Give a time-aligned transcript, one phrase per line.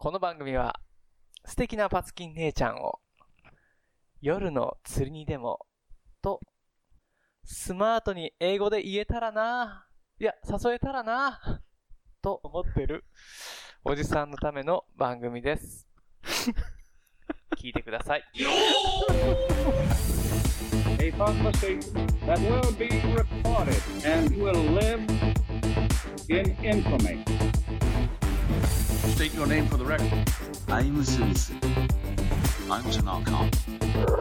[0.00, 0.78] この番組は
[1.44, 3.00] 素敵なパツキン姉ちゃんを
[4.20, 5.66] 夜の釣りにでも
[6.22, 6.38] と
[7.42, 9.88] スマートに英語で言えたらな
[10.20, 11.40] いや、誘えたらな
[12.22, 13.06] と思ってる
[13.82, 15.88] おじさんのための番組です。
[17.58, 18.22] 聞いてください。
[21.00, 21.80] a conversation
[22.24, 25.00] that will be recorded and will live
[26.28, 27.47] in infamy.
[29.06, 30.12] State your name for the record.
[30.66, 31.52] I'm Smith.
[32.68, 33.50] I'm Tanaka.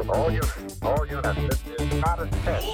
[0.08, 2.66] All units, all units, this is not a test.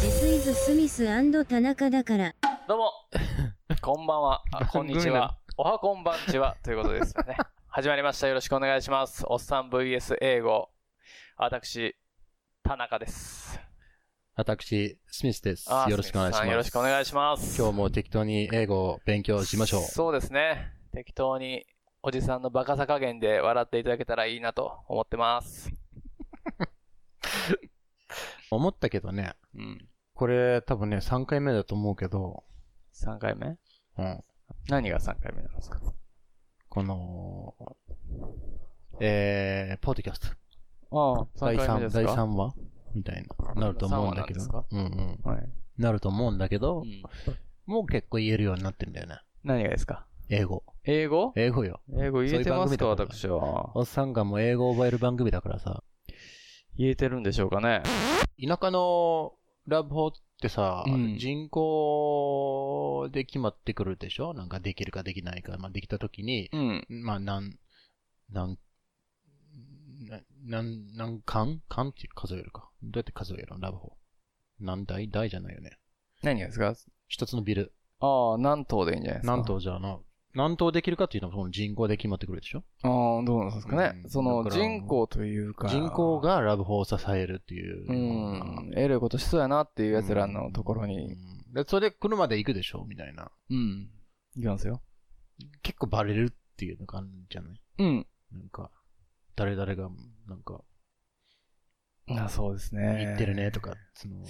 [0.00, 1.04] This is スミス
[1.46, 2.34] 田中だから。
[2.66, 2.92] どうも、
[3.82, 7.36] こんばんは、あ こんにちは、おはこんばんちは、 ということですよね。
[7.68, 8.26] 始まりました。
[8.26, 9.24] よろしくお願いします。
[9.28, 10.70] おっさん VS 英語。
[11.36, 11.94] 私、
[12.62, 13.60] 田中です。
[14.34, 15.86] 私、スミスですあ。
[15.90, 16.48] よろしくお願いします。
[16.48, 17.60] よろしくお願いします。
[17.60, 19.82] 今日も適当に英語を勉強しましょう。
[19.82, 20.79] そうですね。
[20.92, 21.64] 適当に、
[22.02, 25.70] おじさんのバカさ加減で笑っていただけたらいいなと思ってます。
[28.50, 29.88] 思ったけどね、うん。
[30.14, 32.44] これ多分ね、3回目だと思うけど、
[32.94, 33.56] 3回目？
[33.98, 34.24] うん、
[34.68, 35.80] 何が3回目なんですか？
[36.68, 37.54] この、
[39.00, 40.28] えー、ポッドキャスト。
[40.92, 42.02] ああ、第3回目で3、すか？
[42.02, 42.54] 第3話？
[42.94, 44.66] みたいな、なると思うんだけど。
[44.70, 45.18] うんうん。
[45.22, 45.48] はい。
[45.78, 47.02] なると思うんだけどう、ん。
[47.66, 49.20] もう結構言えるようになってるんだよね。
[49.44, 50.06] 何がですか？
[50.32, 50.62] 英語。
[50.84, 51.32] 英語？
[51.34, 51.80] 英語よ。
[51.98, 53.76] 英語言えてますか私は。
[53.76, 55.82] おっさんがもう英語を覚える番組だからさ、
[56.78, 57.82] 言えてるんでしょうかね
[58.40, 59.32] 田舎の
[59.66, 64.32] ラブホってさ、うん人口で決まってくるでしょ？
[64.32, 65.56] なんかできるかできないか。
[65.58, 66.86] まあ、できたときに、うん。
[66.88, 67.58] まあ、なん、
[68.30, 68.56] なん、
[70.08, 72.70] ななん、何巻巻って数えるか。
[72.84, 73.58] どうやって数えるの？
[73.58, 73.96] ラブホ。
[74.60, 75.10] 何台？
[75.10, 75.76] 台じゃないよね。
[76.22, 76.72] 何がですか？
[77.08, 77.72] 一つのビル。
[77.98, 79.36] ああ、何棟でいいんじゃないですか？
[79.36, 79.98] 何棟じゃあな？
[80.34, 82.62] 何棟できるかっていうのはその人口で決まってくるでしょ？
[82.82, 84.00] ああ、どうなんですかね。
[84.04, 85.68] うんそのだから人口というか。
[85.68, 86.20] 人口。
[86.20, 87.86] がラブホを支えるっていう。
[87.88, 88.72] うん。
[88.76, 91.06] えらいことしそうやなっていう奴らのところうに。
[91.14, 91.16] ん
[91.52, 92.84] で、それで車で行くでしょ？
[92.88, 93.30] みたいな。
[93.50, 93.90] うん。
[94.36, 94.82] いきますよ。
[95.62, 97.60] 結構バレるっていうの感じじゃない？
[97.78, 98.06] うん。
[98.32, 98.70] なんか、
[99.34, 99.88] 誰々が、
[100.28, 100.62] なんか、
[102.08, 103.04] あそうですね。
[103.06, 104.24] 言ってるねとか、その、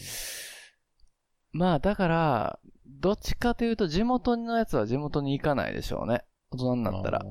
[1.52, 6.22] まあ、だから、どっちかというと地元のやつは地元に行かないでしょうね。
[6.50, 7.22] 大人になったら。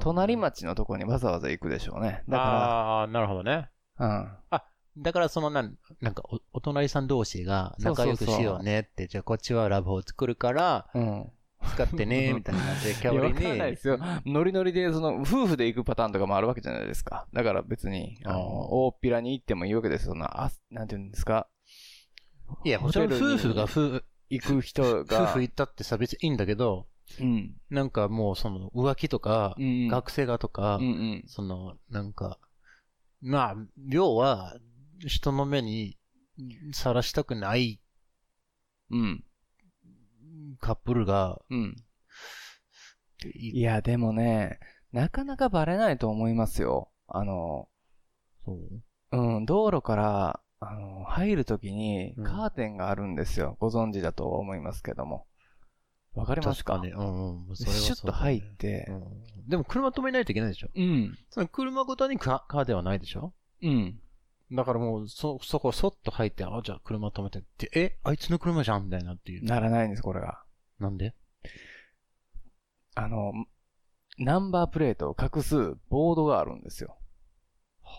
[0.00, 2.24] 隣町のとこにわざわざ行くでしょうね。
[2.28, 3.70] だかああー、なるほどね。
[3.96, 4.64] ら、
[4.98, 11.02] だからそのなん、なんかお、お隣さん同士が仲良くしようねって、じゃあこっちはラブホを作るから、うん。
[11.02, 11.32] うん。
[11.74, 13.98] 使ってね、 みたいな感じで、キャバリわかんないでに、すよ。
[14.26, 17.26] ノリノリで、その、夫婦で行くパターンとかもあるわけじゃないですか。
[17.32, 20.12] だから別に、あの、あー大っぴらに行ってもいいわけですよ。
[20.12, 21.48] そんな、あ、なんていうんですか？
[22.64, 25.26] いや、もちろんホテルに夫婦が夫、行く人夫が。
[25.26, 26.86] 婦行ったってさ、別にいいんだけど、
[27.20, 27.54] うん。
[27.70, 29.88] なんかもうその浮気とか、うんうん。
[29.88, 31.24] 学生がとか、うんうん。
[31.26, 32.38] その、なんか、
[33.20, 33.56] まあ、
[33.88, 34.56] 要は、
[35.06, 35.98] 人の目に
[36.72, 37.80] さらしたくない
[38.90, 39.24] うん。
[40.60, 41.76] カップルが、うん。
[43.34, 44.58] いいや、でもね、
[44.92, 46.90] なかなかバレないと思いますよ。
[47.06, 47.68] あの、
[48.44, 48.82] そう？
[49.16, 53.56] うん、道路から、あの、入るときにうんカーテンがあるんですよ。
[53.60, 55.26] ご存知だと思いますけども。
[56.14, 56.74] わかりますか？
[56.74, 56.92] 確かに。
[56.92, 57.56] うんうん。
[57.56, 59.02] それはシュッと入って、うん
[59.48, 60.68] でも車止めないといけないでしょ？
[60.74, 61.18] うん。
[61.28, 63.34] その車ごとにカカーではないでしょ？
[63.62, 64.00] うん。
[64.52, 69.44] だからもう、そ、そこそっと入って、あ、じゃあ車止めてって、え、あいつの車じゃんみたいなっていう。
[69.44, 70.42] ならないんです、これが。
[70.78, 71.14] なんで？
[72.94, 73.32] あの、
[74.18, 76.96] ナンバープレートを隠すボードがあるんですよ。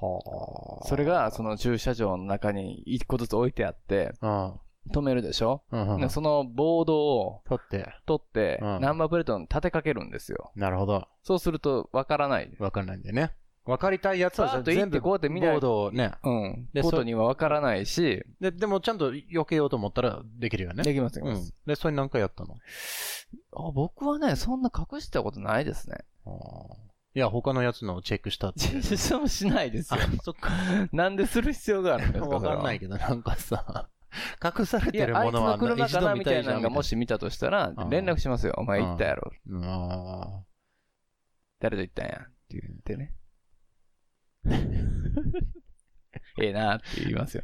[0.01, 4.55] はそれが、その駐車場の中に一個ずつ置いてあって、あ
[4.91, 7.87] 止めるでしょ、あ、うんうんでそのボードを取って。
[8.05, 10.51] 取って、うんナンバープレートに立てかけるんですよ。
[10.55, 11.07] なるほど。
[11.23, 12.55] そうすると、わからない。
[12.59, 13.33] わかんないんだよね。
[13.65, 16.11] わかりたいやつは全部こうやって見ないボードをね。
[16.23, 16.69] うん。
[16.71, 20.83] でことにはわからないし、で、でもちゃんと避けようと思ったらできるよね。
[20.83, 21.55] できます、できうんます。。
[21.65, 22.53] で、それ何回やったの？
[22.53, 25.97] あ僕はね、そんな隠したことないですね。
[26.27, 26.33] あー
[27.15, 28.59] いや、他のやつのをチェックしたって。
[28.81, 30.01] 実もしないですよ。
[30.01, 30.51] あそっか。
[30.91, 33.89] なんでする必要があるんですか わかんないけけど、なんかさ、
[34.43, 38.53] 隠されてるものは車かな一度見みたいなのがもし見たとしたら、ん連絡しますよ。
[38.57, 39.31] お前うん行ったやろ。
[39.63, 40.43] あ
[41.59, 42.19] 誰と行ったんや？
[42.19, 43.15] って言ってね。
[46.41, 47.43] ええなって言いますよ。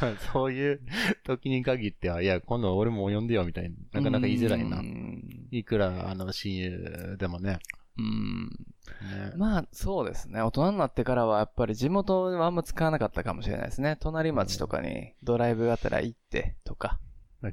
[0.00, 0.80] ー そういう
[1.24, 4.82] 時に限っては、いや、今度俺も呼んでよみたいな、なかなか言いづらいなう。
[4.82, 7.58] んいくら、あの、親友でもね。
[7.96, 8.46] うん。
[8.48, 10.42] ねまあ、そうですね。
[10.42, 13.96] 大人になってからは、やっぱり地元はあんま使わなかったかもしれないですね。
[14.00, 16.98] 隣町とかにドライブがてら行ってとか。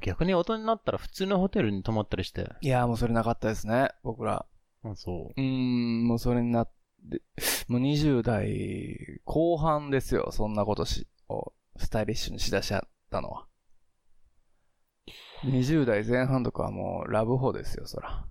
[0.00, 2.48] 逆に大人になったら普通のホテルに泊まったりして。
[2.62, 4.46] いや、もうそれなかったですね、僕ら。
[4.84, 6.70] あ、そうーん、もうそれになっ
[7.10, 7.22] て、
[7.68, 13.46] もう20代後半ですよ、そんなことし、をスタイリッシュにしだしちゃったのは。
[15.44, 18.26] 20代前半とかはもうラブホですよ、そら。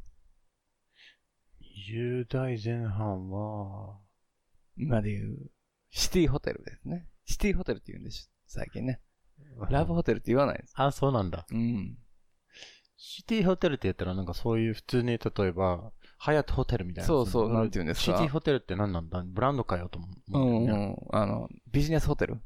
[1.59, 1.63] う。
[1.91, 3.99] 20代前半は、
[4.77, 5.51] 今で言う、
[5.89, 7.07] シティホテルですね。
[7.25, 9.01] シティホテルって言うんでしょ、最近ね。
[9.69, 10.73] ラブホテルって言わないんです。
[10.75, 11.45] あ、そうなんだ。
[11.51, 11.97] うん。
[12.95, 17.07] シティホテルって言ったらなんかそういう普通に例えば、ハヤトホテルみたいな。
[17.07, 19.23] そうそうなんて言うんですかシティホテルって何なんだ？
[19.25, 20.07] ブランドかよと思
[20.61, 20.71] うね。
[20.71, 20.95] んうん。
[21.11, 22.39] あの、ビジネスホテル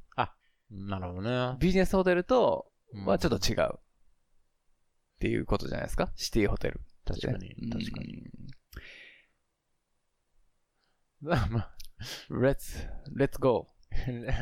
[0.71, 1.57] なるほどね。
[1.59, 3.69] ビジネスホテルとうんはちょっと違う。
[3.75, 3.79] っ
[5.19, 6.11] ていうことじゃないですか？
[6.15, 6.81] シティホテル。
[7.05, 8.23] 確かにうん確かに。
[11.21, 11.75] まあ、
[12.29, 13.67] Let's, let's go.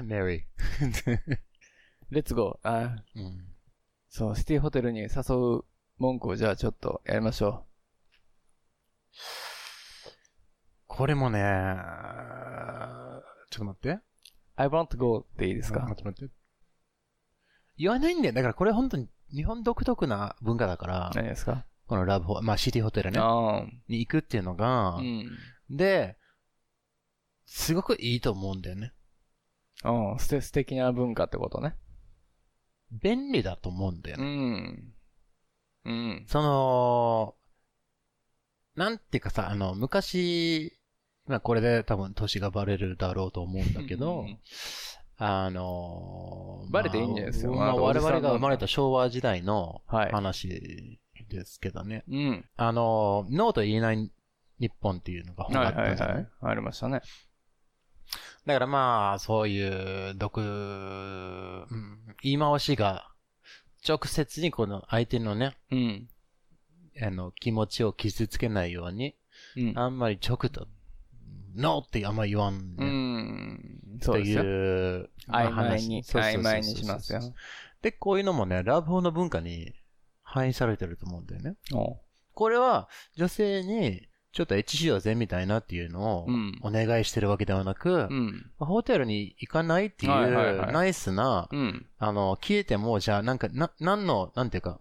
[0.04, 1.38] メリー。
[2.12, 2.60] Let's go.
[2.64, 3.48] あうん
[4.10, 5.08] そう、シティホテルに誘
[5.60, 5.66] う
[5.98, 7.66] 文句をじゃあちょっとやりましょ
[10.88, 11.40] これもね、
[13.50, 14.00] ちょっと待って。
[14.58, 14.62] う。
[14.62, 15.82] I want to go っていいですか？
[15.82, 16.34] 待って待って。
[17.78, 18.34] 言わないんだよ。
[18.34, 21.66] だからこれ本当に日本独特な文化だから、何ですか？
[21.88, 24.98] このラブホ、まあシティホテルね、あに行くっていうのがあ。
[24.98, 25.30] う、ん。
[25.70, 26.18] で、
[27.46, 28.94] すごくいいと思うんだよね。
[29.84, 30.20] うん。
[30.20, 31.76] 素敵な文化ってことね。
[32.92, 34.28] 便利だと思うんだようね。
[34.28, 34.94] ん。
[35.86, 36.26] うん。
[36.28, 37.36] その、
[38.76, 40.78] なんていうかさ、あの、昔、
[41.28, 44.40] まあこれで多分年がバレるだろうと思うんだけど、うん
[45.16, 51.00] あのバレていいんじゃないですかまあ、まあ我々が生まれた昭和時代のはい話
[51.34, 52.04] ですけどね。
[52.10, 52.46] うん。
[52.56, 54.12] あの、ノーと言えない
[54.60, 56.28] 日本っていうのが本があはいはいったじゃない、はい。
[56.42, 57.02] ありましたね。
[58.46, 63.10] だからまあ、そういう、毒、うん言い回しが、
[63.88, 66.10] 直接にこの相手のね、うん。
[67.02, 69.16] あの、気持ちを傷つけないように、
[69.56, 69.80] うん。
[69.80, 70.68] あんまり直と、
[71.56, 72.86] ノーってあんまり言わんうね。
[72.86, 74.00] ん。
[74.00, 74.44] といそうですよ。
[74.44, 77.22] う、まあ曖昧に、曖昧にしますよ。
[77.82, 79.74] で、こういうのもね、ラブホの文化に
[80.22, 81.56] 反映されてると思うんだよね。
[82.34, 88.52] これは、女性に、ちょっとエッチしようぜみたいなっていうのをうん、お願いしてるわけではなく、うん。
[88.58, 91.86] ホテルに行かないっていう、ナイスな、うん。
[92.00, 94.80] あの、消えても、じゃあ、なんか、な、なんの、なんていうか、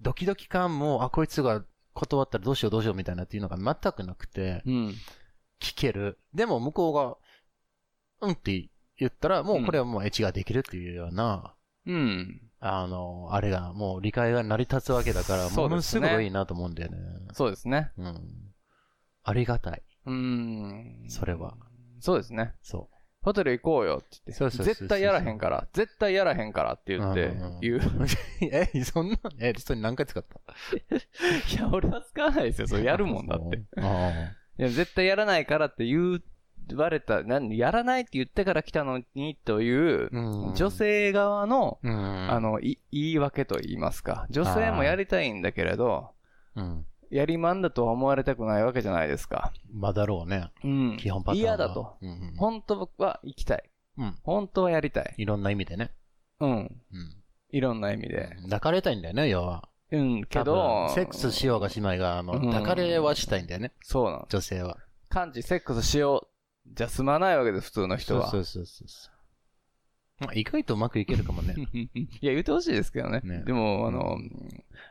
[0.00, 1.64] ドキドキ感も、あ、こいつが
[1.94, 4.94] 断ったらどうしようどうしようみたいなっていうのが全くなくて、うん。
[5.60, 6.18] 聞ける。
[6.34, 7.16] でも、向こうが、
[8.20, 11.54] うんって言ったら、もうこれはもうエッチができるっていうような、
[11.86, 12.42] うん。
[12.60, 16.98] あの、あれが、もう理解が成り立つわけだから、ものですごいいいなと思うんだよね。
[17.32, 17.92] そうですね。
[17.96, 18.52] うん。
[19.22, 19.82] ありがたい。
[20.06, 21.06] うん。
[21.08, 21.56] それは。
[22.00, 22.54] そうですね。
[22.62, 22.88] そ
[23.20, 24.32] ホテル行こうよって言って。
[24.32, 27.76] そうそうそうそう絶対やらへんから、絶対やらへんからって言って言う。
[27.76, 27.82] う。
[28.52, 30.36] え、そんな、え、それ何回使った？
[31.54, 32.68] いや、俺は使わないですよ。
[32.68, 33.62] それやるもんだって。。
[33.76, 36.22] あいや、絶対やらないからって言
[36.74, 40.18] われた、なんやらないって言ってから来たのにというあ。
[40.48, 42.30] う、ん女、性側の、うん。
[42.30, 44.26] あ、の、い言い訳と言いますか。
[44.30, 46.10] 女性もやりたいんだけれど、
[46.56, 46.86] うん。
[47.10, 49.52] やりまんだとは思われたくないわけじゃないですか。
[49.72, 50.50] まあだろうね。
[50.62, 50.96] うん。
[50.98, 51.42] 基本パターンは。
[51.42, 51.96] 嫌だと。
[52.02, 52.36] うんうん。
[52.36, 53.70] 本当は行きたい。
[53.96, 54.18] うん。
[54.22, 55.14] 本当はやりたい。
[55.16, 55.90] いろんな意味でね。
[56.40, 56.50] うん。
[56.50, 56.78] うん。
[57.50, 58.36] いろんな意味で。
[58.44, 59.68] 抱かれたいんだよね、要は。
[59.90, 64.26] うん、け多ど分、セックスしようがしまいが、あの、うん抱かれはしたいんだよね、そうなの。
[64.28, 64.76] 女性は。
[65.08, 66.28] 漢字セックスしよ
[66.66, 66.74] う。
[66.74, 68.30] じゃ済まないわけです、普通の人は。
[68.30, 69.18] そうそうそうそう。
[70.24, 71.54] まあ、意外とうまくいけるかもね。
[71.94, 73.20] いや、言ってほしいですけどね。
[73.22, 74.18] ねでも、あの、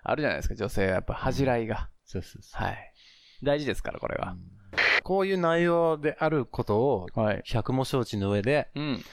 [0.04, 1.90] あるじゃないですか、女性はやっぱ恥じらいが。
[2.06, 2.64] そうそうそう。
[2.64, 2.94] はい。
[3.44, 4.38] 大事ですから、これは。
[5.04, 7.42] こういう内容であることを、はい。
[7.46, 9.04] 百も承知の上で、うん。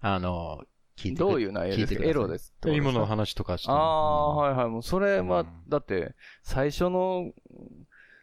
[0.00, 0.64] あの、
[0.96, 2.04] 聞いてくどういう内容ですか？
[2.04, 3.80] エロですって今の話とかしてあも。
[3.80, 4.68] あ、はいはい。
[4.68, 7.32] もうそれは、うんだって、最初の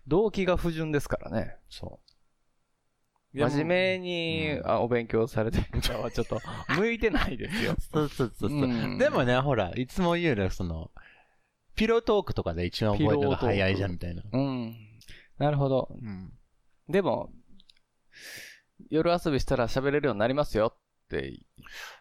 [0.08, 1.58] 動機が不純ですからね。
[1.70, 3.38] そう。
[3.38, 6.40] 真面目に、うんあお勉強されてる方はちょっと
[6.78, 7.76] 向いてないですよ。
[7.80, 10.92] そうそうそうそう、うんでもね、ほら、いつも言うよりその、
[11.76, 14.24] ピロートークとかで一番覚えるのが早いじゃんみたいな。
[14.32, 14.76] うん。
[15.38, 15.90] なるほど。
[15.92, 16.34] うん。
[16.90, 17.32] でも、
[18.90, 20.76] 夜遊びしたら喋れるようになりますよ。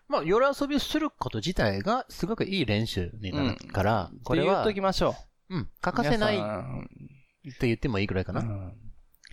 [0.08, 5.14] まあ、夜遊びすること自体がすごくいい練習になるから、これはって言っと、きましょ
[5.50, 5.56] う。
[5.56, 8.40] うん、欠かせないって言ってもいいぐらいかな。
[8.40, 8.72] うん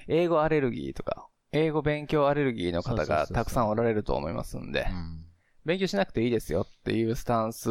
[0.07, 5.25] 英語アレルギーとか、英語勉強アレルギーの方そうそうそうそうがたくさんおられると思いますんでう、ん。
[5.65, 7.69] 勉強しなくていいですよっていうスタンス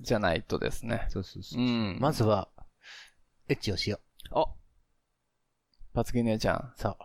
[0.00, 1.06] じゃないとですね。
[1.10, 1.64] そうそうそうう。
[1.64, 1.98] ん。
[2.00, 2.48] まずは、
[3.48, 4.48] エッチをしよお
[5.92, 6.72] パツキ姉ちゃん、う。
[6.76, 6.96] そう。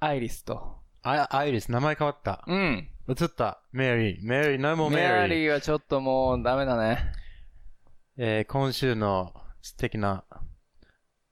[0.00, 2.42] アイリスとあアイリス、名前変わった。
[2.46, 2.88] うん。
[3.08, 3.60] 映った。
[3.72, 4.26] メリー。
[4.26, 5.20] メリー、no more メ Mary。
[5.20, 7.12] アリーはちょっともうダメだね。
[8.16, 10.24] えー今週の素敵な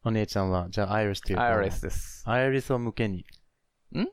[0.04, 2.22] お姉ちゃんは、じゃあアイリスっていうかアイリスです。
[2.26, 3.24] アイリスを向けに。
[3.94, 4.06] ん？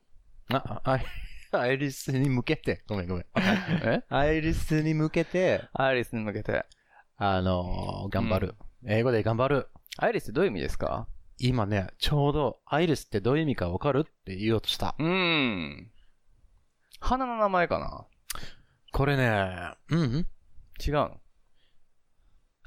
[0.54, 1.06] あ、アイ
[1.52, 2.84] アイリスに向けて。
[2.88, 3.26] ごめんごめん。
[3.36, 4.04] え？
[4.08, 6.66] アイリスに向けて、アイリスに向けて。
[7.18, 9.68] あのー頑張る、英語で頑張る。
[9.98, 11.08] アイリスってどういう意味ですか？
[11.40, 14.96] 今ね、ちょうどアイリスってどういう意味かわかるって言おうとした。
[15.00, 15.92] うーん。
[17.00, 18.06] 花の名前かな？
[18.92, 20.28] これね、うんうん
[20.86, 21.18] 違うの？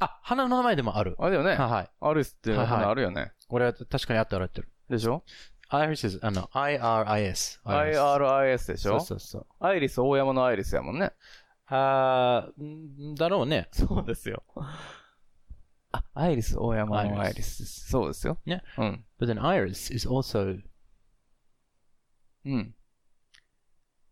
[0.01, 1.17] あ、花の名前でもある。
[1.19, 1.51] あれだよね。
[1.51, 1.91] はいはい。
[2.01, 3.33] アイリスって花あるよね。
[3.47, 4.69] これは確かにあってあるってる。
[4.89, 5.23] でしょ？
[5.69, 7.61] アイリスあの、IRIS。
[7.65, 9.01] ?IRIS でしょ？
[9.01, 9.47] そうそうそう。
[9.61, 11.13] アイリス大山のアイリスやもんね。
[11.67, 13.69] あーんだろうね。
[13.73, 14.43] そうですよ。
[15.93, 17.65] あ、アイリス大山のアアイリイリス。
[17.65, 18.39] そうですよ。
[18.47, 18.63] ね。
[18.79, 19.05] うん。
[19.21, 20.61] But an iris is also
[22.45, 22.75] うん。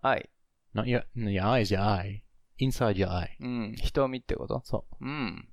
[0.03, 0.31] アイ。
[0.75, 2.23] not your, your eye is your eye.
[2.59, 3.29] Inside your eye.
[3.41, 3.75] うん。
[3.77, 5.49] 瞳ってことそうん。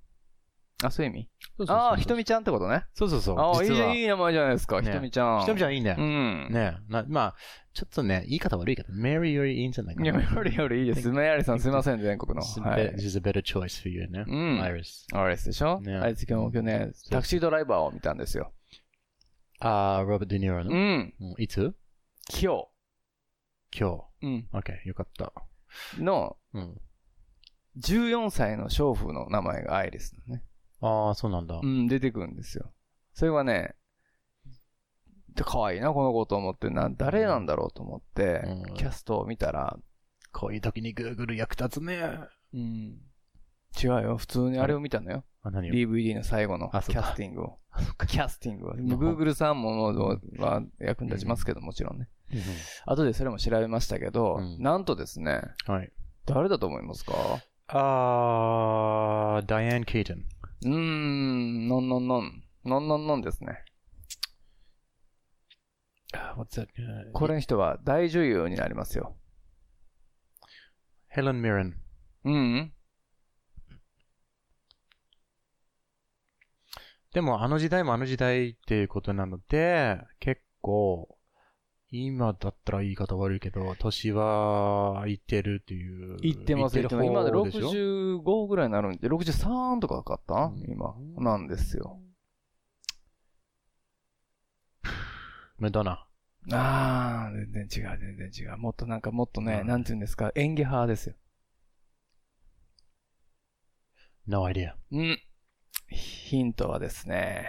[0.83, 1.29] あ、そういう意味？
[1.59, 1.65] う。
[1.69, 2.85] ああ、ひとみちゃんってことね。
[2.93, 3.39] そうそうそう。
[3.39, 4.79] ああ、いい実はじゃん、いい名前じゃないですか。
[4.81, 5.39] ねひとみちゃん。
[5.41, 5.95] ひとみちゃんいいね。
[5.97, 6.49] うん。
[6.51, 7.35] ねなまあ、
[7.73, 10.21] ちょっとね、言い方悪いけど、Mary よりいいんじゃないかいや、な。
[10.21, 11.09] よりよりいいです。
[11.09, 12.41] メアリーさんすいません、全国の。
[12.43, 13.05] This is は a い better- this。
[13.07, 14.23] is a better choice for you ね。
[14.27, 15.17] うん Iris。
[15.19, 15.81] アイリスでしょ？
[15.81, 18.53] ねあいつ今日今日ね、タクシードライバーを見たんですよ。
[19.59, 20.69] あー、ロバート・デ・ニーロの？
[20.69, 21.13] うん。
[21.19, 21.73] うんいつ？
[22.39, 22.51] 今
[23.75, 24.07] 今日。
[24.21, 24.27] 日。
[24.27, 24.47] うん。
[24.53, 25.33] OK、よかった。
[25.97, 26.77] の、うん。
[27.79, 30.43] 14歳の娼婦の名前がアイリスなのね。
[30.81, 31.65] あー、そうなんだう。
[31.65, 32.71] ん、出てくるんですよ。
[33.13, 33.75] それはね、
[35.33, 39.77] で可愛いな、この子と思って、な、誰なんだろうと思って、うんキャストを見たら、
[40.31, 42.01] こういう時に Google 役立つね。
[42.53, 42.97] うん。
[43.81, 45.23] 違うよ、普通にあれを見たのよ。
[45.43, 46.81] あ、何を？DVD の最後のキャ
[47.13, 47.59] スティングを。
[48.07, 48.75] キャスティングを。
[48.75, 49.93] の Google さんも
[50.37, 52.07] は役に立ちますけど、もちろんね。
[52.31, 52.39] うん
[52.87, 55.91] 後でそれも調べましたけど、うんなんとですね、はい。
[56.25, 57.13] 誰だと思いますか？
[57.67, 60.25] あー、ダイアン・ケイトン。
[60.63, 62.43] うーん、のんのんのん。
[62.65, 63.63] のんのんのんですね。
[66.35, 66.67] What's that?
[66.77, 69.15] Uh, これの人は大女優になりますよ。
[71.07, 71.73] ヘレン・ミラン。
[72.25, 72.73] うん、うん。
[77.13, 81.16] でも、あの時代もあの時代っていうことなので、結構、
[81.89, 86.17] 今だったら言い方悪いけど、年はいってるっていう。
[86.21, 87.07] 言ってます、言ってます。
[87.07, 90.35] る今で方でしょ？65ぐらいになるんで、63とかかった？
[90.35, 90.95] うん今。
[91.17, 91.99] なんですよ。
[95.59, 96.05] メドナ。
[96.51, 98.57] ああ、全然違う、全然違う。
[98.57, 101.15] もっとなんかもっとね、うんなんて言うんですか、演技派ですよ。
[104.27, 104.73] No idea.
[104.91, 105.19] うん。
[105.89, 107.45] ヒントはですね、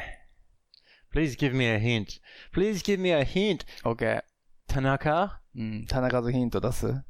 [1.13, 2.21] Please give me a hint.
[2.55, 3.67] Please give me a hint.
[3.83, 4.23] OK。
[4.69, 7.03] 田中うん、田中図ヒント出す？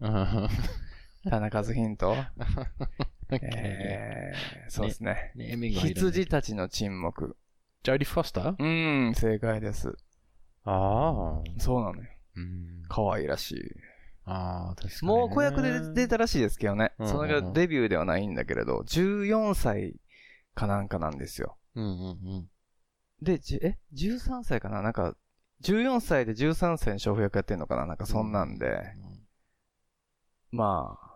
[1.29, 2.15] 田中図ヒント？
[3.31, 5.33] えー、そうですね。
[5.35, 7.37] ネーミング羊たちの沈黙。
[7.83, 9.97] ジャーディ・フォスターうん、正解です。
[10.65, 11.61] ああ。
[11.61, 12.09] そうなのよ。
[12.37, 12.83] うん。
[12.89, 13.57] 可愛らしい。
[14.25, 15.15] ああ、確かにね。
[15.19, 16.93] もう子役で出たらしいですけどね。
[16.99, 19.97] うんそれがデビューではないんだけれど、14歳
[20.55, 21.59] かなんかなんですよ。
[21.75, 22.49] うんうんうん。
[23.21, 24.81] で、じえ ?13 歳かな？
[24.81, 25.17] なんか、
[25.65, 27.87] 14歳で13歳の娼婦役やってんのかな？
[27.87, 28.81] なんかそんなんで、
[30.51, 31.09] まあ、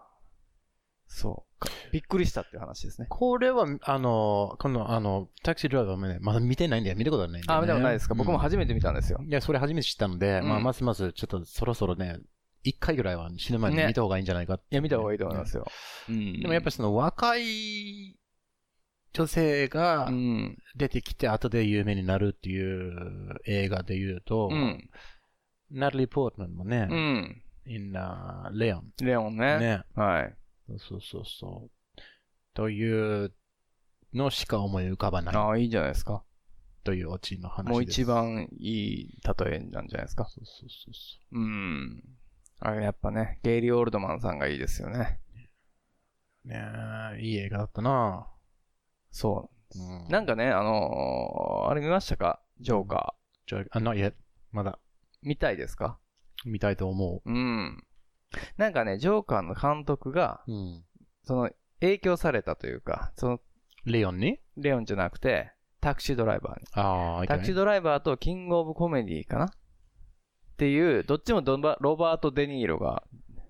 [1.06, 1.70] そうか。
[1.92, 3.06] びっくりしたっていう話ですね。
[3.08, 6.96] これは、あの、この、あの、タクシードライバーもね、まだ見てないんだよ。
[6.96, 7.66] 見たことはないんだよ、あ、ね。
[7.66, 9.20] 見たことないですか、僕も初めて見たんですよ。
[9.22, 12.18] いや、それ初めて知ったので、うんまあ、ますます、ちょっとそろそろね、
[12.64, 15.66] 一回ぐらいは死ぬ前にね見た方がいいんじゃないかっていや、見た方がいいと思いますよ。
[16.08, 18.16] うんでもやっぱりその若い
[19.12, 20.58] 女性がうん。
[20.76, 24.88] 出てきて後で有名になるっていう映画で言うと、うん。
[25.70, 27.42] ナタリー・ポートマンもね、うん。
[27.66, 28.92] in、uh, レオン。
[29.00, 29.58] レオンね。
[29.58, 29.82] ね。
[29.94, 30.34] はい。
[30.78, 31.70] そうそうそう。
[32.54, 33.32] という
[34.12, 36.24] のしか思い浮かばないああ、いいじゃないですか。
[36.84, 37.72] というオチの話です。
[37.72, 40.24] もう一番いい例えなんじゃないですか。
[40.24, 42.02] そうそうそうそうん。
[42.60, 45.20] あれやっぱね、ゲイリー・オールドマンさんがいいですよね。
[46.44, 46.48] う。
[46.48, 46.60] ね
[47.16, 48.31] えいい映画だったな
[49.12, 49.78] そう。
[49.78, 52.42] うんなんかね、あのーあれ見ましたか？
[52.60, 53.14] ジョーカ
[53.46, 54.14] じゃあ、not yet.
[54.50, 54.76] まだー。
[55.22, 55.98] 見たいですか？
[56.44, 57.84] 見たいと思うん。
[58.56, 60.52] なんかね、ジョーカーの監督が、う。
[60.52, 60.84] うん。
[61.24, 61.50] その、
[61.80, 63.40] 影響されたというか、その、
[63.84, 64.38] レオンに？
[64.56, 66.66] レオンじゃなくて、タクシードライバーに。
[66.74, 69.46] ああ、タクシードライバーとキングオブコメディかな？
[69.46, 69.48] っ
[70.56, 73.02] ていう、どっちもドバロバート・デ・ニーロが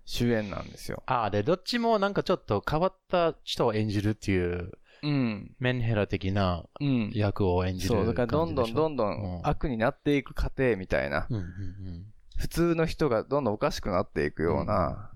[0.05, 1.03] 主演なんですよ。
[1.07, 5.55] ああ、で、どっちもなんかちょっと変わった人を演じるっていう、うん。
[5.59, 7.11] メンヘラ的なうん。
[7.15, 12.07] 役を演じるそう、だからどんどんどんどうんん悪になっていく過程みたいな、うんうんうん。
[12.37, 15.11] 普通の人がどんどんおかしくなっていくような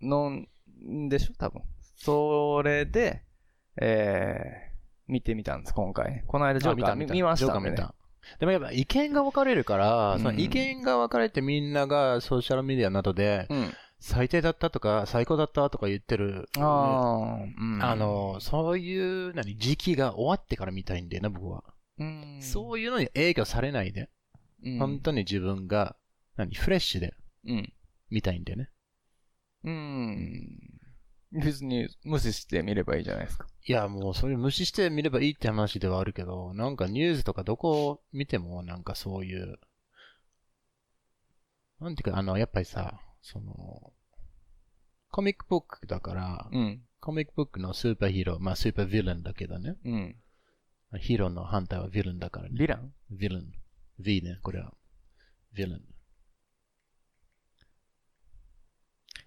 [0.00, 1.34] のんでしょ？
[1.38, 1.62] 多分。
[1.96, 3.22] それで、
[3.80, 6.24] えー、見てみたんです、今回ね。
[6.26, 7.74] この間ジョーカー見見ましたね。
[8.40, 13.72] でもやっぱ意見が分かれるから、うんその意見が分かれてみんながソーシャルメディアなどで、うん。
[14.00, 16.48] 最低だったとか、最高だったとか言ってる。
[16.58, 17.82] ああ、うん。
[17.82, 21.64] あ、の、そういう、何、時期が終わってから見たいんだよな、僕は。
[21.98, 24.08] うん、そういうのに影響されないで、
[24.64, 25.96] うん、本当に自分が、
[26.36, 27.14] 何、フレッシュで
[27.44, 27.72] うん。
[28.10, 28.70] 見たいんだよね。
[29.64, 30.58] うん。
[31.32, 33.46] 別に無視してみればいいじゃないですか。
[33.66, 39.58] いや、もうそれ無視して見ればいいって話ではあるけど、なんかニュースとかどこを見てもなんかそういう、
[41.80, 43.92] なんていうか、あの、やっぱりさ、その、
[45.10, 46.82] コミックブックだから、うん。
[47.00, 49.76] コミックブックのスーパーヒーロー、まあスーパーヴィランだけどね。
[49.84, 50.16] うん。
[51.00, 52.54] ヒーローの反対はヴィランだからね。
[52.58, 52.92] ヴィラン？
[53.12, 53.52] ヴィラン。
[53.98, 54.72] V ね、これは。
[55.54, 55.82] ヴィラン？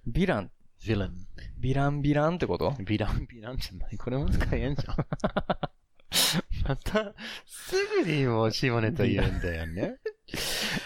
[0.07, 0.51] ヴィラン、
[0.83, 1.27] ヴィラン。
[1.59, 2.71] ヴィランヴィランってこと？
[2.71, 3.97] ヴィラン、ヴィランじゃない。
[3.97, 4.95] これも使えんじゃん。
[6.67, 7.13] また、
[7.45, 9.97] すぐにもう下ネタ言うんだよね。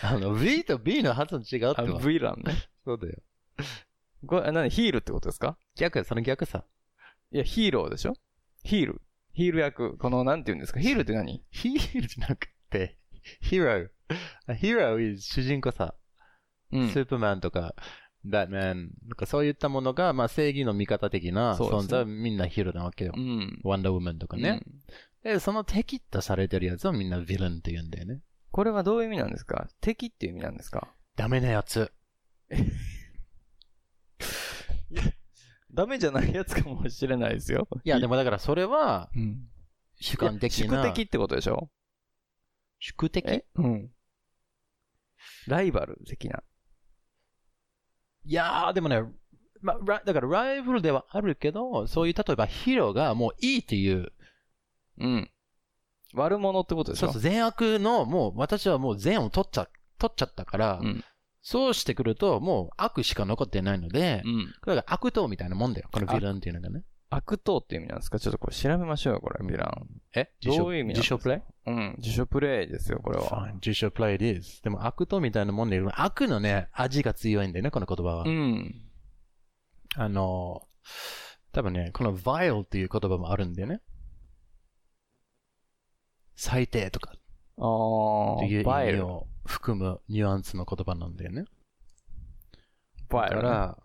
[0.03, 2.01] あの、V と B の発音違うってあ、わ。
[2.01, 2.53] ヴィランね。
[2.85, 3.17] そうだよ。
[4.25, 5.57] これ、何ヒールってことですか？
[5.75, 6.63] 逆、その逆さ。
[7.31, 8.13] いや、ヒーローでしょ？
[8.63, 9.01] ヒール。
[9.33, 9.97] ヒール役。
[9.97, 10.79] この、なんて言うんですか？
[10.79, 11.43] ヒールって何？
[11.49, 12.97] ヒールじゃなくて、
[13.41, 14.55] ヒーロー。
[14.55, 15.95] ヒーロー主人公さ。
[16.71, 17.75] うスーパーマンとか、
[18.23, 23.13] バットマン、なんかそういったものが、まあ正義の味方的な存在はみんなヒーローなわけよ。
[23.15, 23.59] うん。
[23.63, 24.61] ワンダーウーマンとかね。
[24.65, 24.81] うん
[25.25, 28.19] で、その敵とされてるやつをみんなヴィランって言うんだよね。
[28.51, 29.67] これはどういう意味なんですか？
[29.81, 30.93] 敵っていう意味なんですか？
[31.15, 31.91] ダメなやつ。
[35.73, 37.67] ダメじゃないやつかもしれないですよ。
[37.83, 39.49] いや、でもだからそれはうん。
[39.99, 40.83] 主観的宿な。
[40.83, 41.69] 敵ってことでしょ？
[42.79, 43.45] 宿敵え？
[43.55, 43.91] うん。
[45.47, 46.43] ライバル的な。
[48.25, 49.03] いやー、でもね、
[49.61, 49.75] ま
[50.05, 54.11] だからライバルではあるけど、そういう例えばヒーローがもういいっていう、
[54.99, 55.31] うん。
[56.13, 57.07] 悪者ってことでしょ？
[57.07, 61.03] そうそう、善悪の、もう私はもう善を取っちゃ、取っちゃったから、うん。
[61.47, 64.45] そうしてくるともう悪しか残ってないので、うん。
[64.47, 66.83] だから悪党みたいなもんだよ、このヴィランっていうのがね。
[67.11, 68.19] 悪党っていう意味なんですか？
[68.19, 69.87] ちょっとこれ調べましょうよ、これ、ヴィラン。
[70.15, 70.31] え？
[70.43, 71.35] どういう意味自称プレ
[71.67, 71.69] イ？
[71.69, 71.95] うん。
[71.99, 73.25] 自主プレイですよ、これは。
[73.29, 74.63] Fine 自称プレイ it is.
[74.63, 78.23] でも悪党みたいなもんで、悪のね、味が強いんだよね、この言葉は。
[78.23, 78.81] うん。
[79.95, 80.67] あの、
[81.51, 83.81] 多分ね、この vile っていう言葉もあるんだよね。
[86.35, 87.11] 最低とか
[87.59, 88.63] あっていう
[89.46, 91.44] 含むニュアンスの言葉なんだよね。
[93.08, 93.42] バイルね。
[93.42, 93.78] だから、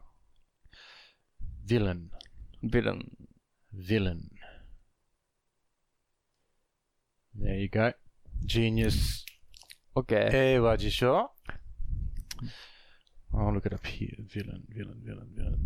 [1.68, 2.10] villain,
[2.64, 3.06] ヴィラン。
[3.74, 4.20] villain.
[7.38, 7.94] There you go.
[8.46, 9.26] Genius.
[9.96, 10.30] OK。
[10.32, 11.32] A は辞書
[13.34, 14.16] I'll look it up here.
[14.30, 15.58] Villain, villain, villain, villain.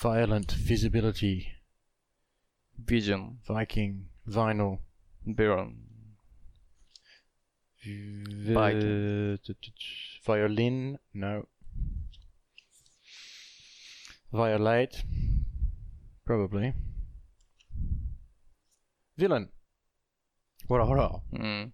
[0.00, 1.42] Violent visibility.
[2.78, 3.38] ビジョン。
[3.46, 4.78] Viking, vinyl.
[5.26, 5.44] ヴ
[7.85, 9.37] ィラン。
[9.37, 9.53] Vi-
[10.25, 11.47] Violin, no.
[14.31, 15.05] Violate,
[16.25, 16.73] probably.
[19.17, 19.49] Villain.
[20.67, 21.11] ほらほら。
[21.33, 21.73] うん。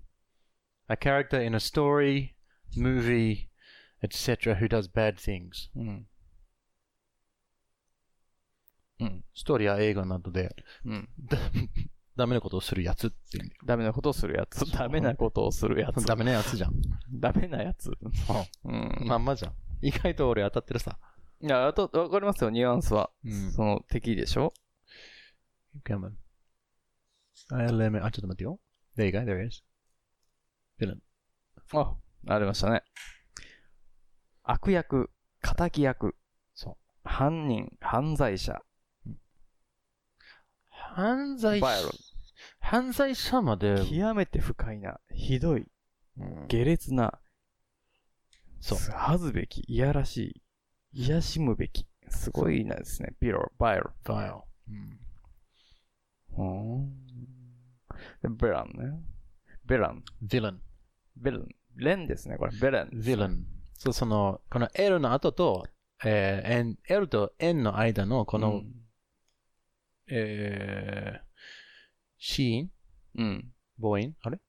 [0.87, 2.33] A character in a story,
[2.77, 3.49] movie,
[4.01, 4.55] etc.
[4.55, 5.69] who does bad things.
[5.75, 6.07] うん。
[9.01, 9.25] うん。
[9.35, 11.09] ストーリーや映画などでうん。
[12.17, 13.51] だダメなことをするやつっていう。
[13.65, 14.69] ダメなことをするやつ。
[14.71, 16.05] ダメなことをするやつ。
[16.05, 16.73] ダメなやつじゃん。
[17.11, 17.91] ダメなやつ。
[18.63, 19.07] うん。
[19.07, 19.53] まんまじゃん。
[19.81, 20.97] 意外と俺当たってるさ。
[21.41, 23.11] いや、あと、わかりますよ、ニュアンスは。
[23.23, 24.53] うんその敵でしょ
[25.83, 26.13] ？Come on.
[27.51, 28.59] LM、あ、ちょっと待ってよ。
[28.97, 29.61] There you go, there is.
[30.79, 30.99] Villain.
[31.73, 31.95] あ、
[32.27, 32.83] ありましたね。
[34.43, 36.15] 悪役、仇役。
[36.53, 36.75] そう。
[37.03, 38.61] 犯人、犯罪者。
[40.95, 41.89] 犯罪バイロ
[42.65, 45.67] 犯罪者まで、極めて不快な、ひどい、
[46.17, 47.19] うん下劣な、
[48.59, 48.79] そう。
[48.91, 50.41] 恥ずべき、いやらし
[50.91, 51.85] い、癒しむべき。
[52.09, 53.13] すごいなですね。
[53.19, 53.91] ビロ、バイロ。
[54.03, 54.41] vile.
[56.37, 56.85] うん
[58.23, 58.37] うん。
[58.37, 58.99] ベランね。
[59.63, 60.03] ベラン。
[60.23, 60.57] villain.
[61.15, 61.47] ベラン。
[61.75, 62.51] レンですね、これ。
[62.59, 62.89] ベラン。
[62.89, 63.43] villain.
[63.75, 65.67] そう、その、この L の後と、
[66.03, 68.63] えー N、L と N の間のここの、
[70.07, 72.69] えー、子音
[73.15, 73.53] うん。
[73.79, 74.39] 母音あれ？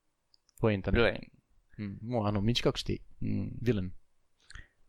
[0.60, 0.98] 母音だね。
[0.98, 1.30] ベレ
[1.78, 1.98] うん。
[2.02, 3.26] もうあの、短くしていい？
[3.26, 3.28] ン。
[3.28, 3.52] うん。
[3.62, 3.90] villain.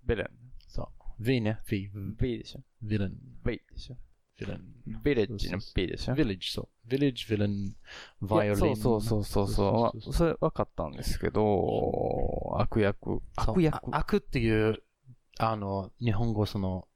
[0.04, 0.28] ベラン。
[0.68, 0.84] そ
[1.20, 1.24] う。
[1.24, 1.60] V ね。
[1.70, 1.90] V。
[2.20, 3.12] V でしょ villain.
[3.44, 3.98] ?V でしょ
[4.40, 5.02] ヴィレン。
[5.04, 6.14] ビレッジの P でしょ。
[6.14, 6.88] ヴィレッジ、そう。
[6.88, 7.76] ヴィレッジ、ヴィレン、
[8.22, 8.76] バイオリン。
[8.76, 13.22] そうそうそうそうそうそうそれ分かったんですけど、悪役。
[13.44, 13.76] そう悪役。
[13.92, 14.84] あ悪っていう、
[15.40, 16.88] あの、日本語その、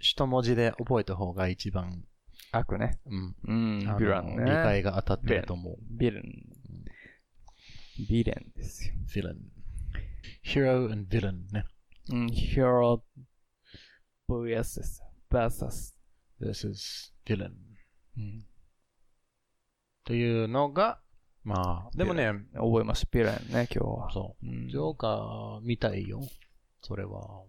[0.00, 2.04] 一文字で覚えた方が一番、
[2.52, 2.98] 悪ね。
[3.06, 3.36] うん。
[3.44, 3.52] う
[3.84, 4.44] んあ、のビランね。
[4.44, 5.76] 理解が当たってると思う。
[5.90, 6.22] ビレン。
[8.08, 8.94] ビレンですよ。
[9.08, 9.36] ヴィレン。
[10.44, 11.64] hero and villain ね。
[12.10, 13.00] うん、Hero
[14.28, 15.02] vs です。
[15.30, 15.94] vs。
[16.40, 17.52] This is villain.
[18.16, 18.46] うん。
[20.04, 21.00] というのが、
[21.44, 23.08] まあ、でもね、覚えました。
[23.10, 24.10] ビレンね、今日は。
[24.12, 24.50] そうう。
[24.66, 26.20] んジョーカーみたいよ。
[26.82, 27.44] それは。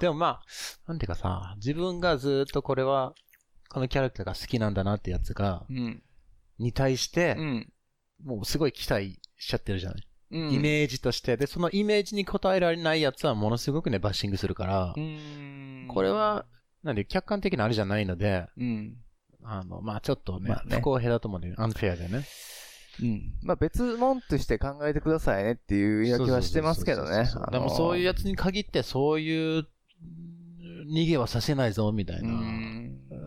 [0.00, 0.42] でもまあ、
[0.88, 3.14] なんていうかさ、自分がずっとこれは、
[3.68, 6.02] このキャラクターが好きなんだなってやつが、うん。
[6.58, 7.72] に対してう、ん。
[8.24, 11.36] もうすごい期待しちゃってるじゃない、うんイメージとして。
[11.36, 15.86] で、そのイメージに応えられないやつはものすごくね、バッシングするから、うん。
[15.88, 16.46] これは、
[16.82, 18.96] なんで、客観的なあれじゃないので、うん。
[19.42, 21.54] あの、まあちょっとね、まあね不公平だと思うん。
[21.56, 22.24] アンフェアでね。
[23.02, 23.34] うん。
[23.42, 27.28] まあ別物として考えてくださいねっていう言い訳はしてますけどね。
[27.52, 29.66] でもそういうやつに限って、そういううん
[30.92, 32.30] 逃げはさせないぞ、みたいな。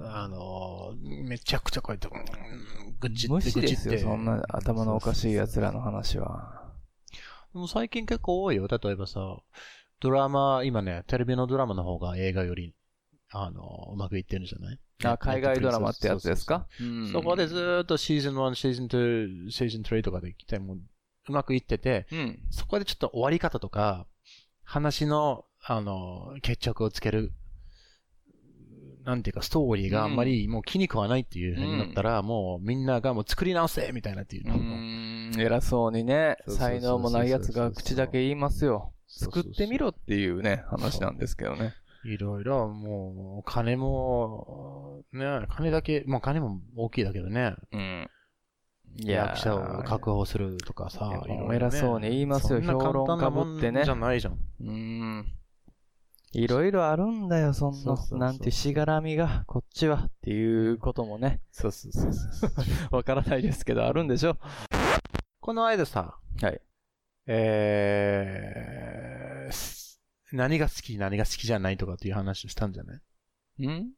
[0.09, 0.93] うんあの、
[1.27, 2.11] めちゃくちゃこうやって、う
[2.91, 6.73] んぐちって無視ですよ、ぐちってそんな頭のおかしい奴らの話は。
[7.53, 8.67] でも最近結構多いよ。
[8.67, 9.37] 例えばさ、
[10.01, 12.75] ドラマ、今ね、テレビのドラマの方が映画より、
[13.31, 14.79] あの、うまくいってるんじゃない？
[15.03, 16.67] あ、海外ドラマってやつですか？
[17.11, 20.77] そこでずーっとシーズン1、シーズン2、シーズン3とかで来て、もう、
[21.29, 22.39] うまくいってて、うん。
[22.49, 24.07] そこでちょっと終わり方とか、
[24.63, 27.31] 話の、あの、決着をつける、
[29.05, 35.31] なんていうか、ストーリーがあんまりもう気に食わないっていう風になったら、もうみんながもう作り直せみたいなっていううん。
[35.39, 38.93] 偉そうにね、才能もない奴が口だけ言いますよ。
[39.07, 41.73] 作ってみろっていうね、話なんですけどね。
[42.05, 47.55] いろいろ、もう、金も、ね、金だけ、まあ金も大きいだけどね。
[47.71, 48.09] うん。
[48.97, 54.37] い役者を確保するとかさ、いろいろねもう偉そうに言いますよ評論家ぶってねじゃないじゃん。
[54.61, 55.25] うん。
[56.31, 62.51] いろいろあるんだよ、そんなそうそうそ、うなんてしがらみが、こっちはっていうこともね、そうそうそうそう。
[62.95, 64.37] わからないですけど、あるんでしょ
[65.39, 66.61] この間さ、はい。
[67.27, 72.95] えーす、何が好き、何が好きじゃないとかっていう話をしたんじゃな
[73.57, 73.67] い？
[73.67, 73.91] ん？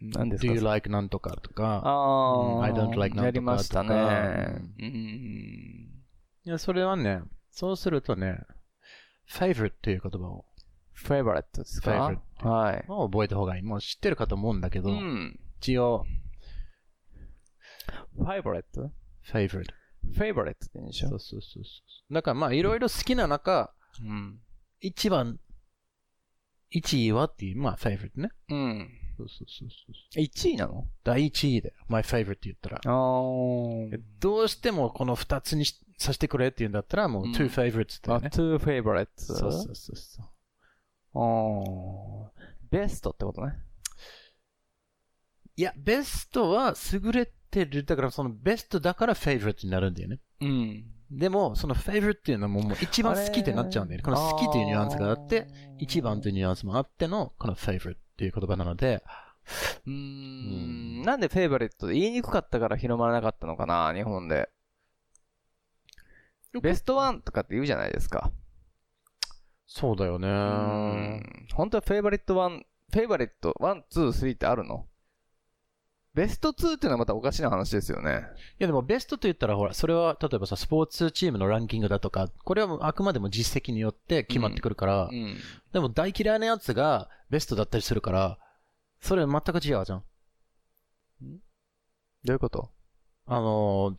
[0.00, 1.80] 何です ?Do か you like なんとかとか。
[1.84, 4.60] あ I don't like やりましたね。
[4.78, 4.84] うん。
[6.46, 8.38] いや、それはね、そうするとね、
[9.30, 10.44] favorite っていう言葉を、
[10.94, 11.90] favorite ですか？
[12.42, 12.84] favorite はい。
[12.88, 13.62] もう覚えた方がいい。
[13.62, 15.38] もう知ってるかと思うんだけど、うん。
[15.60, 16.04] 一応、
[18.16, 19.64] favorite？favorite。
[20.14, 21.08] favorite って言うんでしょ？
[21.08, 21.70] そうそうそうそ
[22.10, 22.14] う。
[22.14, 24.38] だからまあ、いろいろ好きな中、うん。
[24.80, 25.38] 一番、
[26.70, 28.30] 一位はっていう、まあ、favorite ね。
[28.50, 28.88] うん。
[29.16, 30.22] そうそうそうそう。
[30.22, 30.86] 1位なの？
[31.04, 31.74] 第一位だよ。
[31.88, 32.80] my favorite って言ったら。
[32.84, 34.00] あー。
[34.20, 38.30] どうしてもこの二つにしさせてくれって言うんだったら、もううん two favorites だあ、よね。
[38.32, 39.06] two favorites?
[39.16, 40.26] そうそうそうそう。
[42.70, 43.54] ベストってことね。
[45.56, 47.84] いや、ベストは優れてる。
[47.84, 50.18] だからそのベストだから favorite になるんだよね。
[50.40, 50.84] うん。
[51.10, 54.02] でも、その favorite っていうのはもうもう一番好きってなっちゃうんだよね。
[54.02, 55.46] この好きっていうニュアンスがあって、
[55.78, 59.04] 一番というニュアンスもあっての、この favorite っていう言葉なので、
[59.86, 61.02] うーうんん。
[61.02, 64.48] なんでフェイバレットで言いにくかったから広まらなかったのかな、日本で。
[66.60, 68.32] ベストワンとかって言うじゃないですか。
[69.66, 70.28] そうだよね。
[70.28, 71.46] うーん。
[71.54, 74.86] 本当は favorite one、favorite one、two、three ってあるの？
[76.14, 78.22] ベスト2っていうのはまたおかしな話ですよね。
[78.60, 85.36] いやでもベストと言ったらほら、それは例えばさ、スポーツチームのランキングだとか、これはもうあくまでも実績によって決まってくるから、うん。
[85.72, 88.38] でも大嫌いなやつがベストだったりするから、
[89.00, 89.86] それ全く違うじゃん。
[89.92, 90.02] ど
[92.28, 92.70] ういうこと？
[93.26, 93.96] あの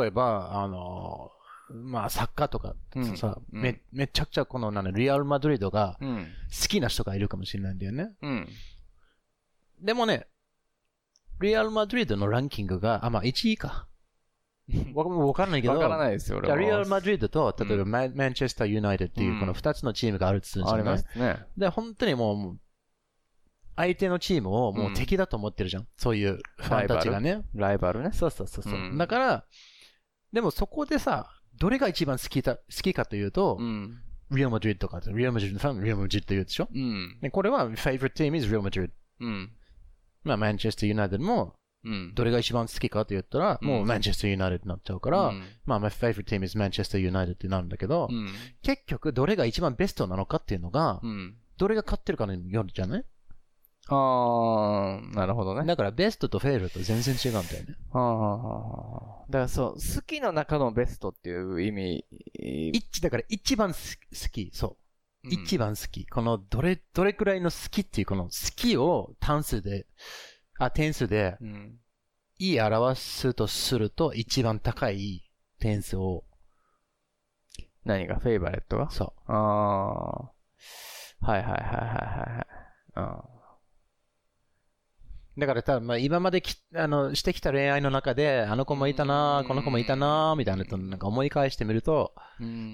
[0.00, 1.39] 例えば、あのー
[1.72, 6.26] まあサッカーとかうんさ、うんめ、めちゃくちゃこの、なんだリアルマドリードがうん。
[6.50, 8.10] 好きな人がいるかもしれないんだよね。
[8.22, 8.48] うん。
[9.80, 10.26] でもね、
[11.40, 13.86] リアルマドリードのランキングが、あ、まあ1位か。
[14.94, 16.56] わわかんないけど、わからないですよ、俺じゃ。
[16.56, 21.02] リアル・マドリードと、例えばうんマン、チェスター・ユナイテッドっていうう、んこの二つのチームがあるって言うんありじゃない？
[21.02, 21.46] ますね。
[21.56, 22.60] で、本当にもう
[23.76, 25.88] 相手のチームをもう敵だと思ってるじゃん？
[25.96, 27.42] そういうファンたちがね。
[27.54, 28.10] ライバルね。
[28.12, 29.44] そうそうそうそう、うんだから、
[30.32, 31.30] でもそこでさ、
[31.60, 34.00] どれが一番好きだ好きかというと、うん。
[34.32, 36.68] リアル・マドリードとか、リアル・マドリードのファン、リアル・マドリードと言うでしょ？
[36.74, 37.18] うん。
[37.20, 38.90] でこれは、favorite team is Real Madrid。
[39.20, 39.52] うん。
[40.24, 42.12] まあ、マンチェスター・ユナイテッドも、うん。
[42.14, 48.28] どれが一番好きかと言ったら、うんもうマンチェスター・ユナイテッドになっちゃうから、うんまあ、my favorite team is Manchester United ってなるんだけど、うん。
[48.62, 51.36] 結局どれが一番ベストなのかっていうのが、うん。
[51.58, 53.04] どれが勝ってるかによるじゃない？
[53.92, 55.64] あー、なるほどね。
[55.66, 57.76] だからベストとフェイルと全然違うんだよね。
[57.90, 62.04] はあはあはあはあだからそう、好きの中のベストっていう意味。
[62.72, 64.70] 一、だから一番す好き、そう。
[64.70, 66.06] うん一番好き。
[66.06, 69.86] この、どれ、どれくらいの好きっていう、この好きを単数で、
[70.58, 71.78] あ、点数で、うん。
[72.38, 76.24] いい表すとすると、一番高い点数を、
[77.84, 78.90] 何がフェイバレットが？
[78.90, 80.32] そああ。
[81.20, 82.46] はいはいはいはいはいはい。
[82.94, 83.39] あう。
[85.38, 92.14] だから多分、まあ今までき、あの、してきた恋愛の中で、あの子もいたなうんこの子もいたなみたいなのと、なんか思い返してみると、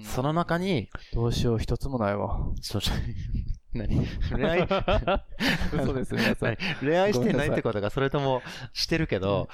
[0.03, 2.39] その中に、どうしよう、一つもないわ。
[2.61, 2.81] そう、
[3.73, 4.07] 何？
[4.31, 4.67] 恋愛、
[5.73, 6.57] 嘘です、皆さん。
[6.81, 8.41] 恋愛してないってことが、それとも、
[8.73, 9.47] してるけど、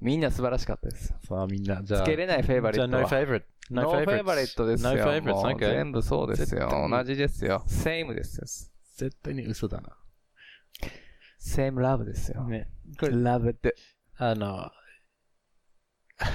[0.00, 1.14] みんな素晴らしかったです。
[1.28, 3.10] さあみんな、じゃあ、つけれないフェイバレじゃあ、ット no は。
[3.10, 3.42] favorite.
[3.70, 4.94] ノーフェイバレットですよ。
[4.94, 5.72] No okay.
[5.72, 7.62] 全部そうですよ同じですよ。
[7.68, 8.46] same ですよ。
[8.96, 9.96] 絶対に嘘だな。
[11.40, 12.44] Same love ですよ。
[12.44, 12.68] ね。
[12.98, 13.74] これ、love って。
[14.16, 14.72] あの、あ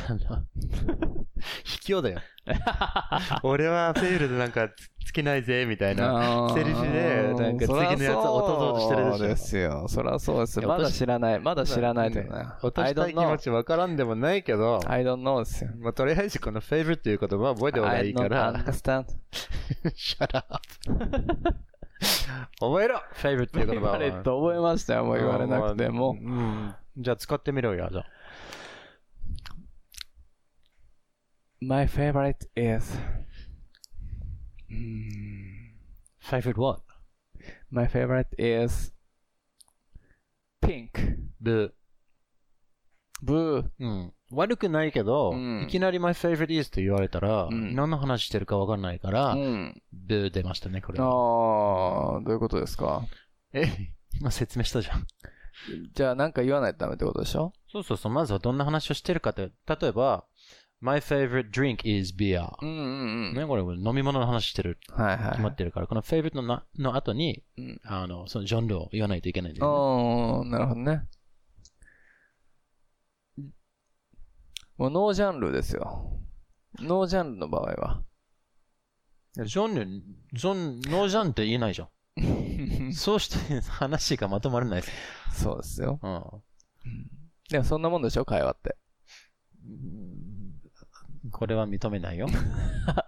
[0.09, 0.43] の、
[1.63, 2.19] 卑怯だよ。
[3.43, 6.49] 俺はフェイルでなんかつつけないぜ、みたいな。
[6.53, 9.87] セリフでなんか次のやつを落とそうとしてるでしょそうですよ。
[9.87, 11.39] そりゃそうですまだ知らない。
[11.39, 12.29] まだ知らないとねね。
[12.63, 15.71] 落としたい気持ちわからんでもないけど、I don't know ですよ。
[15.77, 19.05] まあ、とりあえずこのフェイブっていう言葉は覚えた方がいいか I ら don't、understand.
[19.95, 20.59] shut up.
[22.59, 23.97] 覚えろフェイブっていう言葉は。
[23.97, 25.05] フェイバレット覚えましたよ。
[25.05, 26.11] もう言われなくても。
[26.11, 26.75] うん。
[26.97, 28.05] じゃあ使ってみろよ、じゃあ。
[31.61, 32.97] My favorite is...
[36.21, 36.81] favorite what?
[37.69, 38.93] My favorite is...
[40.61, 41.17] pink.
[41.39, 41.75] ブ
[43.21, 43.65] ブー。
[43.79, 44.13] うん。
[44.31, 49.81] 悪くないけど、うんいきなり my favorite is って言われたら、うん何の話してるかわかんないから、うん。
[49.93, 53.03] ブー出ましたね、これああは。、どういうことですか？
[53.53, 53.67] え、
[54.19, 55.05] 今説明したじゃん。
[55.93, 57.53] じゃあなんか言わないとダメってことでしょ？
[57.71, 60.25] そうそうそう、まずはどんな話をしてるかって、例えば、
[60.81, 62.51] my favorite drink is beer。
[62.61, 63.33] うんうんうん。
[63.33, 65.31] ね、これ飲み物の話してる、はいはい。
[65.31, 70.49] 決まってるから、この favorite のなの後に、うんあの、そのジョンルを言わないといけないんだよ、ね。
[70.53, 71.03] ああ、なるほどね。
[74.77, 76.11] もうノージャンルですよ。
[76.81, 78.03] ノージャンルの場合は。
[79.35, 79.87] ジョンル、
[80.33, 81.89] ジョン、ノージャンって言えないじゃん。
[82.93, 85.41] そうして話がまとまらないです。
[85.43, 85.99] そうですよ。
[86.01, 86.23] うん。
[87.49, 88.25] でもそんなもんでしょ？
[88.25, 88.77] 会話って。
[91.31, 92.27] これは認めないよ。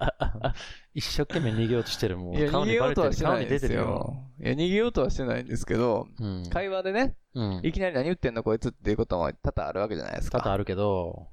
[0.94, 2.18] 一生懸命逃げようとしてる。
[2.18, 3.20] もいや、う顔逃げようとにバレてる。
[3.20, 3.82] はしてないんです顔に出てるよ。
[3.82, 4.32] よ。
[4.40, 6.50] いや、逃げようとはしてないんですけど、うん。
[6.50, 7.62] 会話でね、うん。
[7.64, 10.40] いきなり何言ってんのこいつっていうことも多々あるわけじゃないですか。
[10.40, 11.28] 多々あるけど、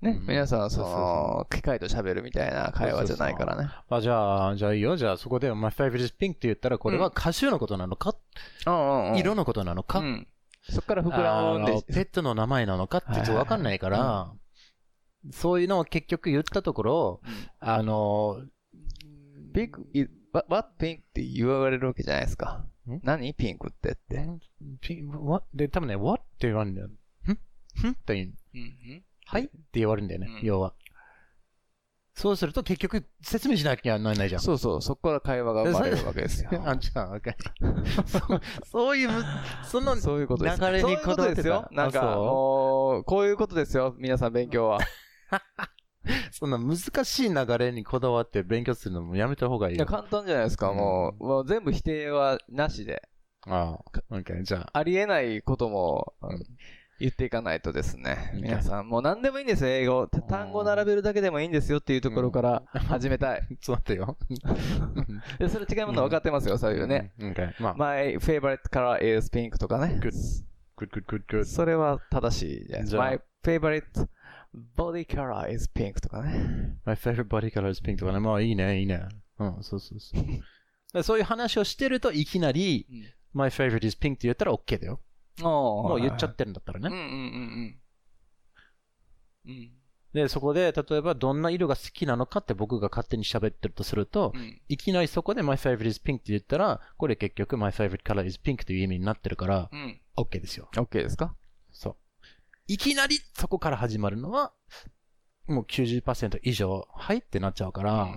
[0.00, 0.26] ね、うん。
[0.26, 0.94] 皆さん、そそうそう。
[0.94, 3.68] の、機械と喋るみたいな会話じゃないからね。
[3.88, 4.96] あ、じゃあ、じゃあいいよ。
[4.96, 8.14] じゃあそこで my favorite is pink って言ったら、これは歌手のことなのか、
[8.66, 9.18] うんうんうん。
[9.18, 10.28] 色のことなのか、うん。
[10.70, 12.98] そっから膨らむんであのペットの名前なのか？
[12.98, 14.32] ってちょっとわかんないから、
[15.32, 17.20] そういうのを結局言ったところ、
[17.58, 18.42] あの、
[19.54, 22.66] ピンク、い what, what pink って言われるわけじゃないですか。
[22.86, 23.00] ん？
[23.02, 23.34] 何？
[23.34, 23.92] ピンクって。
[23.92, 24.28] って。
[24.80, 25.46] ピ what?
[25.54, 26.74] で、多分ね、what って言われるん。
[26.76, 26.88] だよ。
[26.88, 26.90] ん？
[26.90, 27.90] ん？
[27.90, 28.34] って言う。
[29.30, 29.44] はい？
[29.44, 30.74] って言われるんだよね、うん要は。
[32.14, 34.40] そうすると結局説明しなきゃならないじゃん。
[34.40, 36.50] そうそう、そこから会話が生まれるわけですよ。
[36.66, 37.36] あ、じゃあ、わかる
[38.08, 39.22] そうそういうむ、
[39.64, 40.56] その、そういうことです。
[40.56, 41.74] そういうことですよこ。
[41.76, 42.24] だわってたなんか、あそう？
[42.24, 43.94] もう、こういうことですよ。
[43.98, 44.80] 皆さん勉強は。
[46.32, 49.86] そんな難しい流れにこだわって勉強するのもやめた方がいいいや、よ。
[49.86, 50.72] 簡単じゃないですか。
[50.72, 53.02] もう、もう全部否定はなしで。
[53.46, 53.78] あ
[54.10, 54.78] あ、OK、じゃあ。
[54.78, 56.44] ありえないことも、うん
[57.00, 58.32] 言っていかないとですね。
[58.34, 60.08] 皆さん、もう何でもいいんですよ、英語。
[60.28, 63.42] 単語並べるだけでもいいんですよっていうところから始めたい。
[63.60, 64.16] ちょっと待ってよ。
[65.38, 67.12] で、それ違うもの分かってますよ、そういうね。
[67.76, 70.00] My favorite color is pink とかね。
[70.00, 70.12] Good.
[70.76, 71.44] good, good, good, good.
[71.44, 72.98] それは正しいじゃないですか。
[72.98, 74.08] My favorite
[74.76, 76.78] body color is pink とかね。
[76.84, 78.20] My favorite body color is pink とかね。
[78.20, 79.06] まあいいね、いいね。
[79.38, 80.18] うん、そうそうそ
[80.94, 81.02] う。
[81.02, 82.86] そういう話をしてるといきなり、
[83.32, 85.00] My favorite is pink って言ったら OK だよ。
[85.42, 86.88] ももう言っちゃってるんだったらね。
[86.88, 87.80] うんうんうん
[89.46, 89.52] うん。
[89.52, 89.72] うん。
[90.14, 100.00] で、そこで、例えばどんな色が好きなのかって僕が勝手に喋ってるとすると、うんいきなりそこで My favorite is pink って言ったら、これ結局 My favorite color is pink という意味になってるから、うん。
[100.16, 100.68] OK ですよ。
[100.72, 101.34] OK ですか？
[101.70, 101.96] そう。
[102.66, 104.52] いきなりそこから始まるのは、
[105.46, 108.08] もう90%以上、はいってなっちゃうから、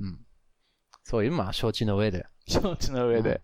[0.00, 0.26] うん。
[1.04, 2.26] そういう、まあ、承知の上で。
[2.46, 3.42] 承知の上で。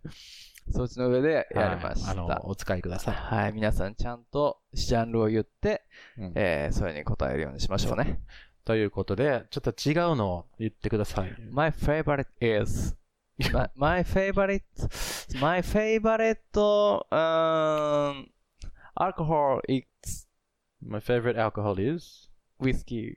[0.72, 2.08] 承知の上でやりました。
[2.08, 3.14] はいあの、お使いください。
[3.14, 5.82] はい、皆さんちゃんとジャンルを言って、
[6.18, 8.20] うんえー、それに答えるようにしましょうね。
[8.64, 11.36] ということで、ちょっと違うのを言ってください。
[11.50, 12.96] My favorite is
[13.52, 14.62] my, my favorite,
[15.40, 16.38] my favorite,
[17.10, 18.26] um,
[18.98, 19.86] alcohol is
[20.82, 22.30] My favorite alcohol is?
[22.60, 23.14] whiskey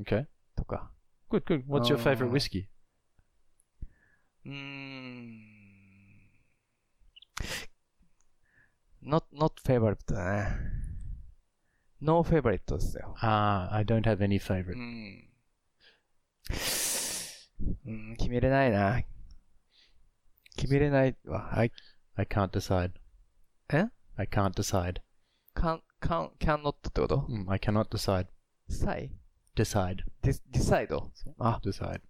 [0.00, 0.26] Okay.
[0.56, 0.90] とか。
[1.30, 1.66] Good, good.
[1.66, 2.66] What's your favorite Uh, whiskey?
[4.46, 5.49] うーん。
[9.02, 10.48] Not, not favorite だね。
[12.02, 13.14] no favorite ですよ。
[13.20, 14.76] Ah, I don't have any う favorite.
[14.76, 15.30] ん。
[17.86, 19.02] うん、決めれないな。
[20.56, 21.50] 決めれないわ。
[21.58, 21.70] I
[22.16, 22.92] I can't decide.
[23.72, 25.00] え I can't decide.
[25.54, 28.26] can, can, cannot ってこと Mm, I cannot decide.
[28.68, 29.10] さい
[29.56, 30.04] Decide.
[30.22, 30.88] ?dis- decide?
[31.38, 32.00] あ、Decide.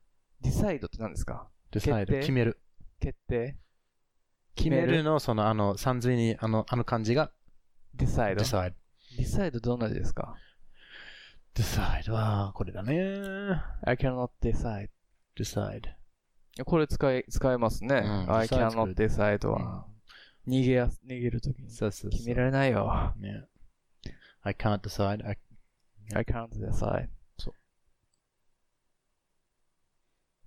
[0.42, 2.07] decide って何ですか Decide.
[2.07, 2.61] 定決める。
[3.00, 3.57] 決定
[4.62, 7.30] 決めるの、その、あの、三髄に、あの、あの漢字が
[7.96, 8.36] decide?
[8.36, 8.74] decide.
[9.18, 10.36] decide どんな字ですか
[11.54, 12.94] decide は、これだね。
[13.82, 14.90] ?I cannot decide.
[15.36, 15.82] decide.
[16.64, 17.96] これ使い、使えますね。
[17.96, 19.86] うん I cannot decide は。
[20.46, 21.70] 逃げやす、逃げるときに。
[21.70, 23.14] そうそうそう決められないよ。
[23.16, 23.44] ね。
[24.42, 25.26] I can't decide.
[25.26, 25.38] I,
[26.14, 27.08] I can't decide.
[27.38, 27.54] そう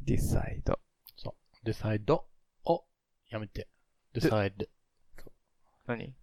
[0.06, 0.64] decide.
[1.66, 2.14] decide
[2.66, 2.86] を、
[3.30, 3.68] やめて。
[4.14, 4.68] Decide.
[5.88, 6.14] 何？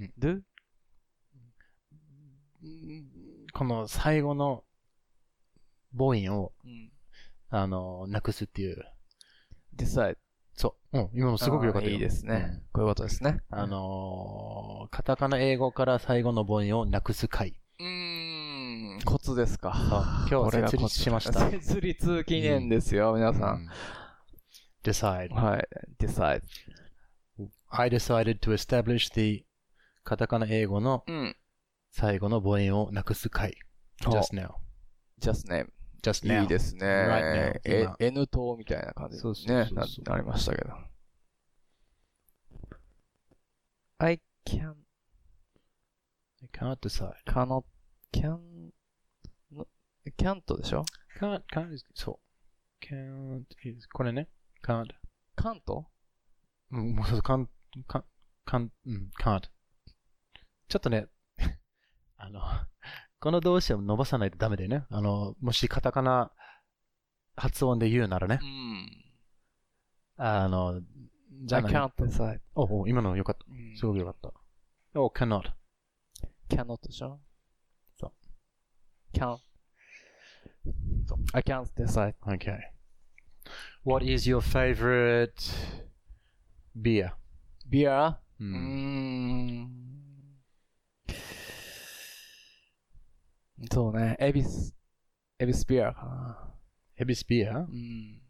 [0.00, 0.42] うん ?do?
[3.52, 4.64] この最後の
[5.96, 6.92] 母音を、うん。
[7.50, 8.84] あの、なくすっていう。
[9.76, 10.16] decide.
[10.54, 10.98] そう。
[10.98, 11.94] うん、今もすごくよかったよ。
[11.94, 12.62] いいですね。
[12.72, 13.40] こういうことですね。
[13.52, 13.58] うん。
[13.58, 17.58] あのーカタカナ英語から最後の母音をなくす回。
[17.78, 19.72] うーん、コツですか。
[20.28, 21.50] 今日は設これがコツ立しました。
[21.50, 23.54] 設立記念ですよ、皆さん。
[23.56, 23.68] うん
[24.84, 25.34] decide.
[25.34, 25.68] はい。
[26.00, 26.42] decide.
[27.70, 29.44] I decided to establish the
[30.04, 31.36] カタカナ英語のうん。
[31.90, 33.56] 最後の母音をなくす回。
[34.06, 34.54] お just now.
[35.20, 35.68] just name.
[36.02, 36.42] just now.
[36.42, 36.86] いいですね。
[36.86, 39.88] Right now え今 N 党みたいな感じそうですねそうそう。
[39.88, 40.72] そうななりましたけど。
[44.00, 44.74] I can,
[46.40, 47.14] I can't decide.
[47.26, 47.64] cannot,
[48.12, 48.38] can,
[50.16, 50.84] can't でしょ
[51.18, 52.20] can't, can't is, そ
[52.80, 52.84] う。
[52.84, 54.28] can't is, これね。
[54.64, 54.86] can't.
[55.36, 55.60] can't?
[56.70, 57.48] うん、もうそう can't,
[57.84, 58.04] か、
[58.44, 59.40] かん、うん、か
[60.68, 61.08] ちょっとね、
[62.16, 62.40] あの、
[63.20, 64.84] この動詞を伸ばさないとダメだよね。
[64.90, 66.32] あの、もしカタカナ
[67.36, 68.38] 発音で言うならね。
[68.42, 68.90] うん。
[70.16, 70.82] あの、
[71.44, 72.40] じゃあ、I can't decide.
[72.54, 73.44] おお、今のよかった。
[73.78, 74.32] すごくよかった。
[75.00, 75.52] お、oh, cannot.
[76.48, 77.20] cannot でしょ？
[77.98, 78.12] そう。
[79.16, 79.38] can't.
[81.06, 81.18] そう。
[81.32, 85.32] I can't decide.Okay.What is your favorite
[86.76, 87.12] beer?
[87.70, 88.16] Beer?
[88.40, 89.70] ううーん。
[93.72, 94.16] そうね。
[94.20, 94.74] エビス、
[95.38, 96.54] エビスビアかな。
[96.96, 98.20] エビスビアうん。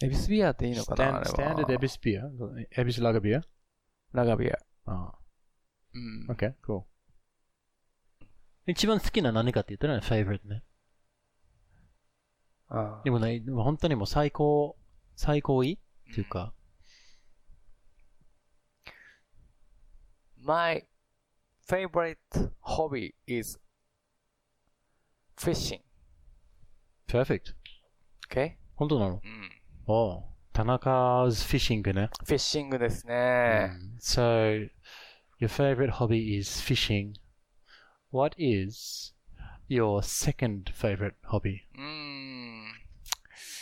[0.00, 1.24] エビスビアっていいのかな。
[1.24, 2.22] スタンダードエビスビア
[2.76, 3.42] エビスラガビア
[4.12, 4.58] ラガビア。
[4.86, 5.12] あ
[5.94, 6.32] うんあ。
[6.32, 6.82] OK, cool.
[8.66, 10.62] 一番好きな何かって言ったら favorite ね。
[12.68, 14.76] あでもね、でも本当にもう最高、
[15.16, 16.52] 最高いいっていうか、
[20.47, 20.83] My
[21.65, 22.17] favorite
[22.61, 23.59] hobby is
[25.37, 25.81] fishing.
[27.07, 27.53] perfect.
[28.29, 28.57] Okay?
[28.75, 29.61] 本当なのうん。
[29.85, 32.09] おう田中 's fishing ね。
[32.25, 33.71] フィッシングですね。
[33.99, 34.69] So,
[35.39, 37.13] your favorite hobby is fishing.
[38.11, 39.15] What is
[39.67, 41.61] your second favorite hobby?
[41.75, 42.73] うーん。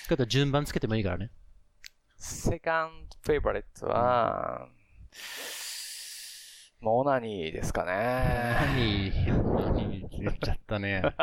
[0.08, 1.32] ちょっと順番つけてもいいからね。
[2.20, 4.68] second favorite は、
[6.81, 8.57] もう何ですかね。
[8.61, 9.13] 何
[9.75, 11.03] 何言っちゃったね。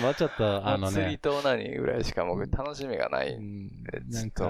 [0.00, 1.18] もうちょっと、あの釣りね。
[1.18, 4.44] と何ぐらいしか僕楽しみがないうんんで、ちょっと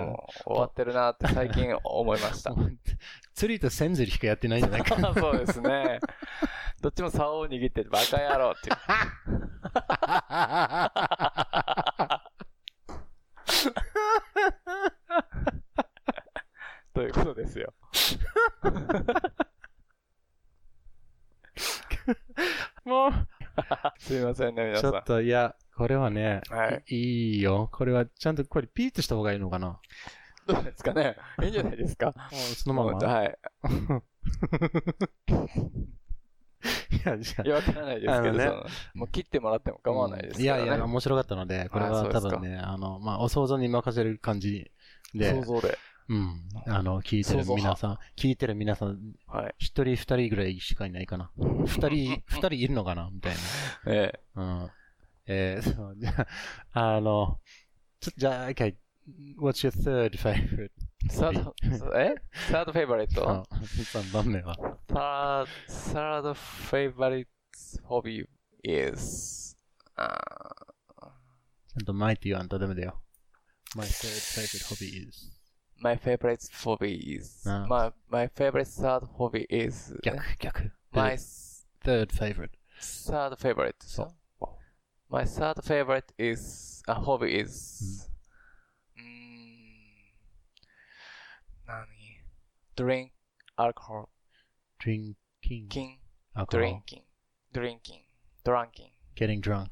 [0.45, 2.55] 終わってるなって最近思いました。
[3.35, 5.13] 釣りと千釣りしかやってないんじゃないかな。
[5.15, 5.99] そうですね。
[6.81, 8.71] どっちも竿を握ってバカ野郎って。
[16.95, 17.75] ということですよ。
[22.85, 23.13] もう、
[23.99, 25.05] すいませんね、皆さんちょっ。
[25.05, 27.69] と、いや、これはね、はいいいよ。
[27.73, 29.81] これはちゃんと、これピーッとした方がいいのかな？
[30.47, 31.17] どうですかね？
[31.43, 32.13] いいんじゃないですか？
[32.31, 32.99] そのまま？
[33.09, 33.39] はい。
[36.91, 40.65] いや、じゃいや、わからないですけど、ねそのもう切ってもらっても構わないですからね。
[40.65, 44.71] いやいや、面白かったので、これはあそうですか多分ね、あの、まあ、お想像に任せる感じ
[45.15, 45.79] で、想像で。
[46.09, 46.49] うん。
[46.67, 49.55] あの、聞いてる皆さん、聞いてる皆さん、はい。
[49.59, 51.31] 一人二人ぐらいしかいないかな。
[51.37, 53.09] 二人、 二人いるのかな？
[53.11, 53.35] みたい
[53.87, 54.21] ええ。
[54.35, 54.65] な。
[54.65, 54.71] うん。
[55.27, 56.29] えー、 そう、じゃ
[56.73, 57.41] あ、あの、
[58.01, 58.77] ちょっと、じゃあ、一回、
[59.39, 60.71] What's your third favorite?
[61.11, 61.55] サード、
[61.95, 62.15] え？
[62.51, 64.57] サードフェイバリットあ3番目は。
[64.89, 67.27] Third, third favorite
[67.87, 68.27] hobby
[68.63, 69.55] is,
[69.97, 72.99] uh, ちゃんとマイって言わんとダメだよ。
[73.77, 74.09] My third
[74.41, 75.34] favorite hobby is.
[75.84, 80.72] my favorite hobby is, あ my, my favorite third hobby is, 逆、逆。
[80.92, 81.16] my
[81.84, 82.52] third favorite.
[82.80, 83.76] third favorite.
[83.80, 84.16] そう。
[85.10, 88.10] My third favorite is, a hobby is,
[88.96, 89.06] うーん、
[91.66, 91.88] 何
[92.76, 93.12] drink
[93.58, 94.10] alcohol,
[94.80, 96.00] drinking, king,
[96.36, 97.04] alcohol, drinking,
[97.54, 98.04] drinking,
[98.44, 98.92] drinking.
[99.16, 99.70] getting drunk.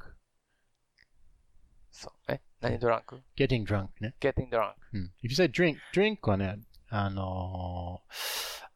[1.91, 2.31] そう。
[2.31, 4.14] え 何ドランク getting drunk ね。
[4.20, 4.74] ?getting drunk.
[4.92, 5.12] うん。
[5.22, 8.00] if you say drink, drink はね、あの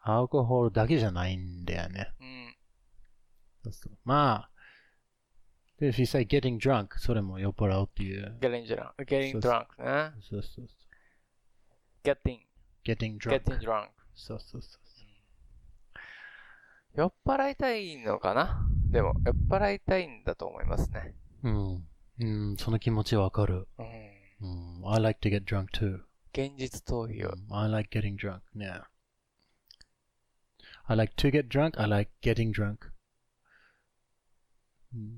[0.04, 2.12] ー、アルコールだけじゃないんだよね。
[2.20, 2.56] うん。
[3.64, 4.50] そうそうまあ、
[5.78, 8.36] で、if you say getting drunk, それも酔っ払うっていう。
[8.40, 8.92] getting drunk.
[9.04, 10.12] getting drunk ね。
[10.20, 10.66] そうそうそう。
[12.02, 12.38] getting,
[12.84, 13.42] getting drunk.
[13.42, 13.88] getting drunk.
[14.14, 14.86] そうそうそう。
[16.96, 21.14] 酔っ払いたいのかなでも、酔っ払いたいんだと思いますね。
[21.42, 21.84] うん。
[22.18, 23.68] うん、その気持ちわかる。
[23.78, 24.80] うん。
[24.80, 24.92] うん。
[24.92, 26.00] I like to get drunk too.
[26.32, 27.34] 現実逃避を。
[27.50, 28.40] I like getting drunk.
[28.54, 28.82] Yeah.
[30.84, 31.80] I like to get drunk.
[31.80, 32.90] I like getting drunk.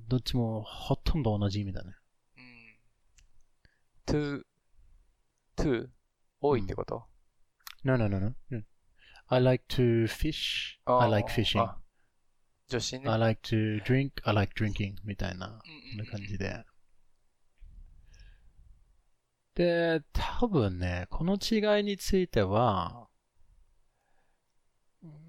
[0.08, 1.92] どっちもほとんど同じ意味だね。
[4.08, 4.42] うん。
[4.42, 4.42] to,
[5.56, 5.88] to,
[6.40, 7.06] 多いってこと、
[7.84, 8.34] No, no, no, no.
[8.50, 8.62] no.
[9.28, 10.78] I like to fish.
[10.86, 11.60] I like fishing.
[11.60, 11.78] あ
[12.68, 13.04] 女子ね。
[13.06, 14.12] I like to drink.
[14.24, 14.94] I like drinking.
[15.04, 15.52] みたいな、うん
[16.00, 16.64] うんな感じで。
[19.58, 23.08] で、多分ね、この違いについては、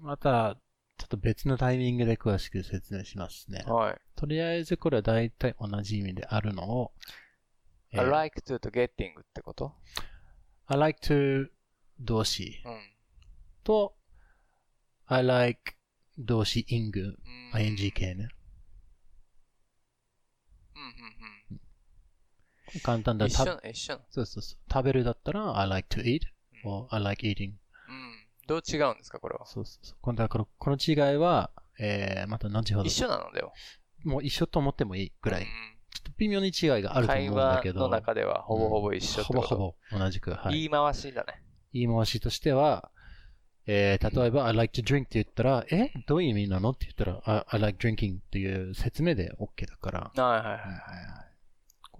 [0.00, 0.56] また、
[0.98, 3.64] ちょっと別のタイミングで詳しく説明しますね。
[3.66, 4.00] はい。
[4.14, 6.92] とりあえずこれは大体同じ意味であるのを、
[7.90, 8.86] えー I like to と getting
[9.20, 9.74] ってこと
[10.66, 11.48] ？I like to
[11.98, 12.80] 動詞うん。
[13.64, 13.96] と
[15.06, 15.72] I like
[16.18, 18.28] 動詞 ing うん ing 系ね。
[20.76, 21.19] うんうんうん。
[22.82, 24.00] 簡単だた一緒な、一緒な。
[24.10, 24.72] そうそうそう。
[24.72, 26.20] 食べるだったら I like to eat
[26.64, 27.56] うん or I like eating うん。
[28.46, 29.46] どう違うんですか、これは？
[29.46, 29.98] そうそうそう。
[30.00, 32.86] このこの違いは、えー、また後ほど。
[32.86, 33.50] 一緒なのでは？
[34.04, 35.42] もう一緒と思ってもいいぐらい。
[35.42, 35.48] うん
[35.92, 37.80] ちょっと微妙に違いがあると思会うんだ話けど。
[37.80, 39.48] の中ではほぼほぼ一緒ってこと？
[39.48, 40.30] ほぼほぼ同じく。
[40.30, 40.54] はい。
[40.54, 41.42] 言い回しだね。
[41.72, 42.90] 言い回しとしては、
[43.66, 45.92] えー、例えば、I like to drink って言ったら、え？
[46.06, 46.70] どういう意味なの？
[46.70, 50.60] って言ったら、I, I like drinking っていう説明で OK だから、はいはいはいはい。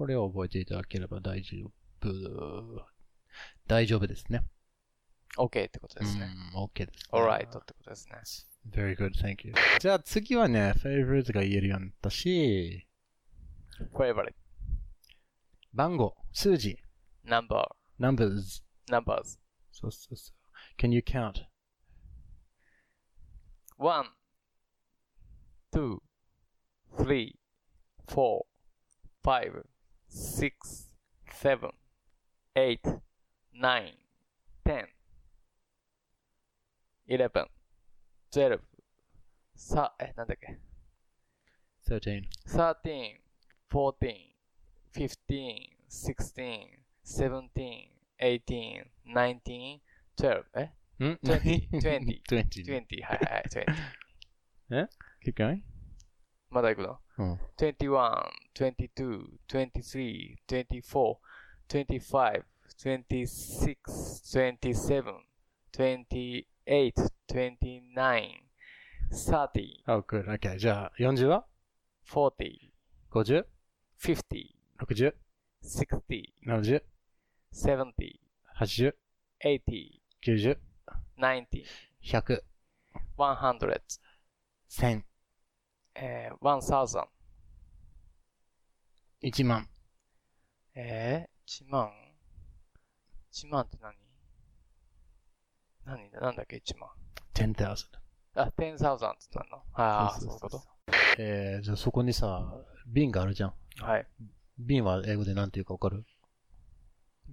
[0.01, 1.59] これを覚えていただければ大丈
[2.03, 2.87] 夫。
[3.67, 4.47] 大丈夫ですね。
[5.37, 6.27] OK ってことですね。
[6.55, 7.21] うん、OK です、ね。
[7.21, 8.17] alright ってことですね。
[8.71, 9.53] Very good, thank you.
[9.79, 12.89] じゃあ次はね、favorite が言えるようになったし、
[13.93, 14.33] favorite,
[15.75, 16.79] 番号、数字、
[17.27, 17.63] number,
[18.01, 18.63] numbers.
[18.91, 19.39] numbers.
[19.71, 20.83] そうそうそう。
[20.83, 21.45] Can you count?
[23.77, 24.07] one,
[25.75, 26.01] two,
[26.97, 27.35] three,
[28.09, 28.47] four,
[29.23, 29.63] five,
[30.10, 30.90] six,
[31.32, 31.72] seven,
[32.56, 32.82] eight,
[33.54, 33.94] nine,
[34.64, 34.88] ten,
[37.08, 37.46] eleven,
[38.32, 38.62] twelve,
[39.56, 40.58] さ、え、なんだっけ
[41.88, 42.28] 13.
[42.48, 43.20] thirteen,
[43.70, 44.34] fourteen,
[44.92, 46.68] fifteen, sixteen,
[47.04, 47.90] seventeen,
[48.20, 49.80] eighteen, nineteen,
[50.18, 50.64] twelve, え
[51.04, 52.22] ん Twenty, twenty.
[52.28, 52.64] 20.
[52.64, 54.90] twenty, はいはい、twenty.
[55.24, 55.62] Keep going.
[56.51, 56.99] まだ行くの？
[57.19, 57.39] うん。
[57.57, 61.17] 21, 22, 23, 24,
[61.69, 62.45] 25,
[62.77, 63.77] 26,
[64.25, 65.05] 27,
[65.73, 66.47] 28,
[67.29, 68.43] 29,
[69.13, 70.25] 30, Oh, good.
[70.29, 70.57] Okay.
[70.59, 71.45] じゃあ、40は
[72.09, 72.73] ？40,
[73.13, 73.45] 50?
[74.01, 75.15] 50, 60?
[75.63, 76.83] 60, 70?
[77.53, 78.21] 70,
[78.57, 78.95] 80?
[79.45, 80.59] 80, 90?
[81.19, 81.65] 90,
[82.03, 82.43] 100?
[83.17, 83.81] 100,
[84.69, 85.05] 1000?
[86.03, 87.05] えー、1000、
[89.23, 89.69] 1万?
[90.75, 91.91] えー、1万
[93.33, 93.95] ?1 万って何？
[95.85, 96.21] 何だ？
[96.21, 96.89] なんだっけ ?1 万。
[97.35, 97.75] 10,000.
[98.37, 99.63] あ、10,000って言ったの？
[99.75, 100.63] ああ、そそうういううこと
[101.19, 102.51] えー、じゃあそこにさ、
[102.87, 103.55] 瓶があるじゃん。
[103.81, 104.07] はい。
[104.59, 106.05] 瓶は英語でなんていうかわかる？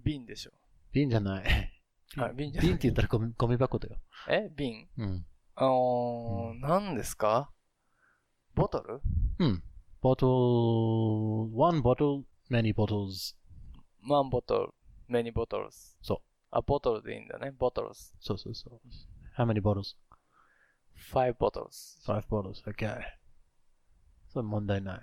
[0.04, 0.52] 瓶でしょ。
[0.92, 1.72] 瓶じゃない。
[2.18, 3.96] あ、瓶じゃない瓶って言ったらゴミゴミ箱だよ。
[4.30, 4.88] え瓶？
[4.98, 5.26] うん。
[5.56, 7.50] あのー、何ですか？
[8.57, 9.01] ボトル
[9.39, 9.63] うん。
[10.03, 13.37] bottle, one bottle, many bottles.
[14.09, 14.73] ?one bottle,
[15.09, 15.97] many bottles.
[16.03, 16.19] そう。
[16.51, 17.53] あ、ボトルでいいんだね。
[17.59, 18.15] bottles.
[18.21, 18.81] そうそうそう。
[19.39, 19.97] How many bottles?
[21.13, 21.99] five bottles.
[22.07, 22.63] Five bottles.
[22.67, 23.01] Okay.
[24.29, 25.01] それ問題ない。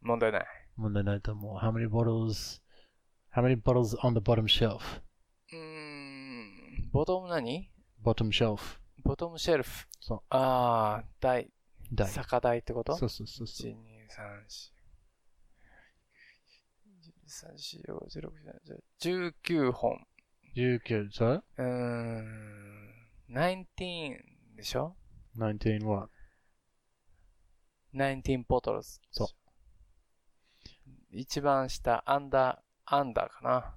[0.00, 0.46] 問題ない。
[0.76, 1.56] 問題ないと思う。
[1.58, 2.60] How many bottles
[3.34, 4.80] How many bottles on the bottom shelf?
[5.52, 7.70] うーん、ボトム何
[8.02, 8.78] Bottom shelf.
[9.04, 9.86] ボトムシェルフ。
[10.00, 11.50] そうああ、台。
[11.93, 12.07] 台。
[12.09, 12.95] 酒台ってこと？
[12.97, 13.71] そうそうそうそう。
[13.71, 14.71] 1、2、3、4。
[17.27, 18.31] 13、14、15、
[18.99, 20.05] 16、19本。
[20.55, 21.41] 19, so?
[21.57, 22.89] うーん、
[23.29, 23.65] 19
[24.55, 24.95] でしょ
[25.37, 26.09] ？19 what?
[27.93, 28.99] 19ボトルズ。
[29.11, 29.27] そう。
[31.11, 33.75] 一番下、アンダー、アンダーか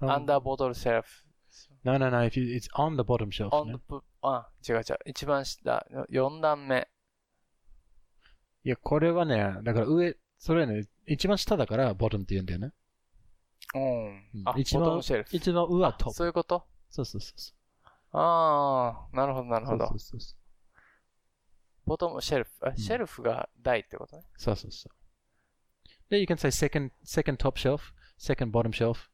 [0.00, 0.12] な。
[0.14, 1.24] アンダーボトルシェルフ。
[1.84, 2.24] No, no, no.
[2.26, 3.54] If you, it's on the bottom shelf.
[3.54, 3.72] オン ne?
[3.72, 4.82] ドプ、あ、違う違う。
[5.06, 6.88] 一番下、4段目。
[8.64, 12.72] いや、これはね、だから上、それはね、一番下だから、ボトムって言うんだよね。
[13.74, 13.78] う
[14.38, 14.42] ん。
[14.46, 15.36] あ、ボ一番トムシェルフ。
[15.36, 16.14] 一番上はあトップ。
[16.14, 16.64] そういうこと？
[16.90, 17.52] そうそうそうそ
[18.12, 19.68] ああ、なるほど、なるう。
[19.68, 19.98] ほどそう。
[19.98, 20.38] そうそう
[21.86, 22.50] ボトムシェルフ？
[22.66, 24.22] あ、シェルフが台ってことね。
[24.38, 24.92] そうそうそう。
[26.08, 29.10] で、you can say second, second top shelf, second bottom shelf.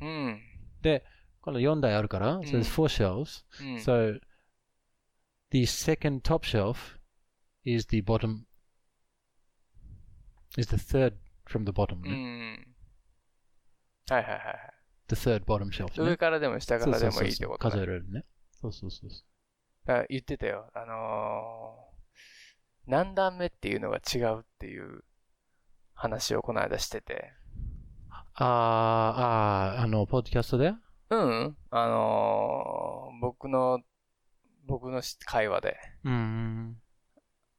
[0.00, 0.40] うん。
[0.80, 1.04] で、
[1.42, 3.44] この4台あるから、ん so there's four shelves.
[3.60, 3.74] うん。
[3.76, 4.18] So,
[5.50, 6.98] the second top shelf
[7.64, 8.45] is the bottom,
[10.56, 11.14] is the third
[11.48, 11.98] from the bottom.
[11.98, 12.10] う ne?
[12.10, 12.66] ん。
[14.08, 14.72] はいはいはいはい。
[15.08, 15.92] The third bottom shelf.
[15.94, 16.16] 上?
[16.16, 17.86] からでも下からでもいいってこと数えね。
[17.86, 18.24] られるね。
[18.52, 19.20] そうそうそうそう。
[19.86, 20.70] だから言ってたよ。
[20.74, 25.04] あのー、何段目っていうのが違うっていう
[25.94, 27.32] 話をこの間してて。
[28.10, 30.74] あー、あー、あの、ポッドキャストで？
[31.10, 31.56] うん。
[31.70, 33.80] あのー、僕の、
[34.66, 36.76] 僕のし会話で、うん。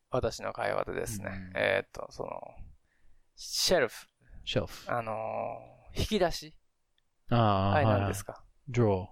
[0.10, 2.30] 私の会話でですね、うんえーっと、その、
[3.40, 4.08] シェルフ、
[4.46, 4.92] shelf.
[4.92, 6.56] あのー、引き出し
[7.30, 9.06] ああ、はい、はい何ですか？draw,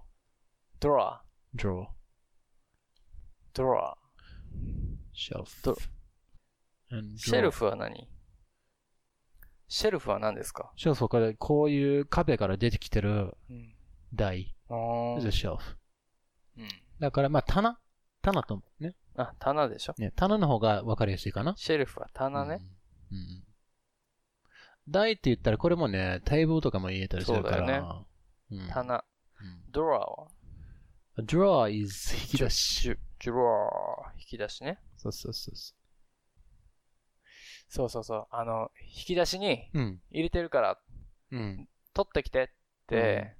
[0.80, 1.22] ドロア
[1.54, 1.86] draw,
[3.54, 3.96] ドロア
[5.14, 5.44] shelf.
[5.62, 5.76] ド
[6.90, 7.50] and シェル draw.
[7.52, 8.08] フは何？
[9.68, 10.72] シェルフは何ですか？
[10.76, 13.74] シェルフはこれ、こういう壁から出てきてるうん。
[14.12, 14.56] 台。
[14.68, 15.58] あー is a shelf.
[16.58, 16.68] うん。
[16.98, 17.78] だから、まあ、棚
[18.22, 18.96] 棚と思うね。
[19.16, 19.94] あ、棚でしょ？
[19.98, 21.54] ね、棚の方が分かりやすいかな。
[21.56, 22.60] シェルフは棚ね。
[23.12, 23.18] うん。
[23.18, 23.44] うん。
[24.88, 27.58] 台って言ったら、これもね、テーブルとかも言えたりするから。
[27.58, 28.06] そうだよ
[28.52, 28.68] うん。
[28.68, 28.94] 棚。
[28.94, 29.02] うん
[29.70, 30.28] ドロアは
[31.18, 32.56] A drawer is 引き出し。
[32.82, 33.70] シュ、ジュロ
[34.06, 34.78] ア、引き出しね。
[34.96, 35.74] そうそうそうそ
[37.68, 38.26] そうそうそう。
[38.30, 39.78] あの、引き出しにう。
[39.78, 40.00] うん。
[40.10, 40.78] 入れてるから、
[41.32, 41.68] うん。
[41.94, 42.48] 取ってきてっ
[42.86, 43.36] て、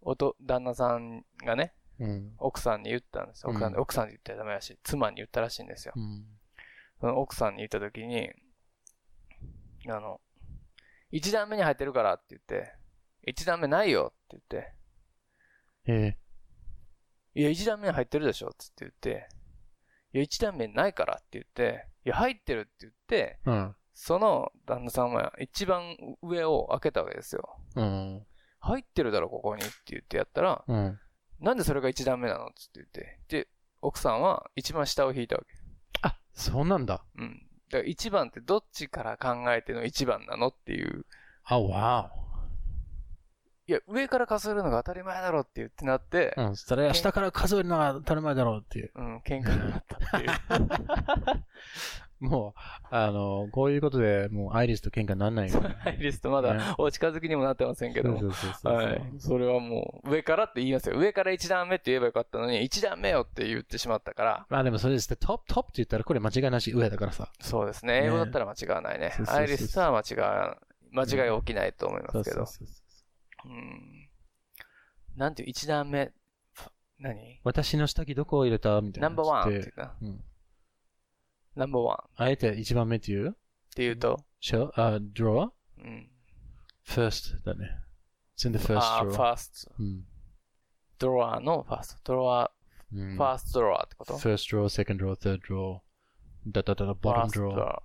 [0.00, 2.34] おと、旦那さんがね、うん。
[2.38, 3.50] 奥さんに言ったんですよ。
[3.50, 5.94] 奥さん、うん奥さんに言ったらダメだし、妻に言ったらしいんですよ。
[5.96, 6.26] うん。
[7.00, 8.30] その奥さんに言った時に、
[9.88, 10.20] あの、
[11.12, 12.74] 一段目に入ってるからって言って、
[13.24, 14.74] 一段目ないよって言って、
[15.86, 16.16] え
[17.34, 19.28] いや、一段目に入ってるでしょって言って、
[20.14, 23.76] いや、一段目ないからって言って、いや、入ってるって言って、えうん。
[23.94, 27.58] その旦那さんは一番上を開けたわけですよ。
[27.76, 28.26] うん。
[28.58, 30.98] 入ってるだろ、ここにって言ってやったら、うん。
[31.40, 33.20] なんでそれが一段目なのって言って。
[33.28, 33.48] で、
[33.82, 35.48] 奥さんは一番下を引いたわけ。
[36.02, 37.04] あ、そうなんだ。
[37.18, 37.46] うん。
[37.72, 41.06] だから一番ってどっちから考えての一番なのっていう。
[41.44, 42.12] あ、わ
[43.66, 46.56] いや、上から数えるのが当たり前だろって言ってなってお。、うん。
[46.56, 48.90] それは下から数えるのが当たり前だろうっていう。
[48.94, 50.32] うん、喧嘩になったっていう。
[52.22, 55.76] もう、あの、こういうことでもうアイリスと喧嘩にならないよ、 ね。
[55.84, 58.20] アイリストまねだお近づきにもなってませんけども。
[58.20, 59.02] そうそうそうそうはい。
[59.18, 60.96] それはもう、上からって言いますよ。
[60.96, 64.46] 上から一段目って言えばよかったのに、一段目よって言ってしまったから。
[64.48, 67.32] まあでもそれですね、トップ、トップって言ったらこれ間違いなし上だからさ。
[67.40, 68.02] そうですね。
[68.02, 69.34] ね英語だったら間違わないねそうそう。
[69.34, 70.58] そうアイリストは間違わ、
[70.92, 72.36] 間違い起きないと思いますけど。
[72.36, 74.08] そうそうそううん。
[75.16, 76.12] なんていう、一段目、
[76.52, 76.70] フ
[77.00, 77.40] 何？
[77.42, 78.80] 私の下着どこを入れた？
[78.80, 79.08] みたいな。
[79.08, 80.24] ナンバーワンってついうか、うん。
[81.54, 83.32] ナンバーワンっあえて一番目っていう？
[83.74, 85.50] て言うと、シェあ、drawer?
[85.78, 86.10] うん。
[86.86, 87.78] first だね。
[88.36, 89.16] It's in the first フ drawer.
[89.16, 89.72] ァースト。
[89.78, 90.04] うん。
[90.98, 92.00] ドロアのファースト。
[92.04, 92.50] ドロア、
[92.92, 95.80] うんファーストドロアってこと？First drawer, second drawer, third drawer.
[96.46, 97.54] だだだだ、ファ bottom ーストド drawer.
[97.56, 97.82] ロア。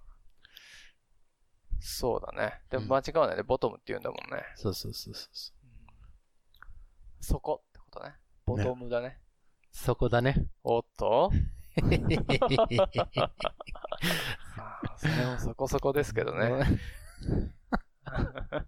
[1.79, 2.59] そうだね。
[2.69, 4.43] でうんも間違わないで、ボトムって言うんだもんね。
[4.55, 5.27] そうそうそうそう。
[7.21, 8.15] そこってことね。
[8.45, 9.19] ボトムだね。
[9.71, 10.47] そこだね。
[10.63, 11.31] おっと？
[14.97, 16.79] それもそこそこですけどね。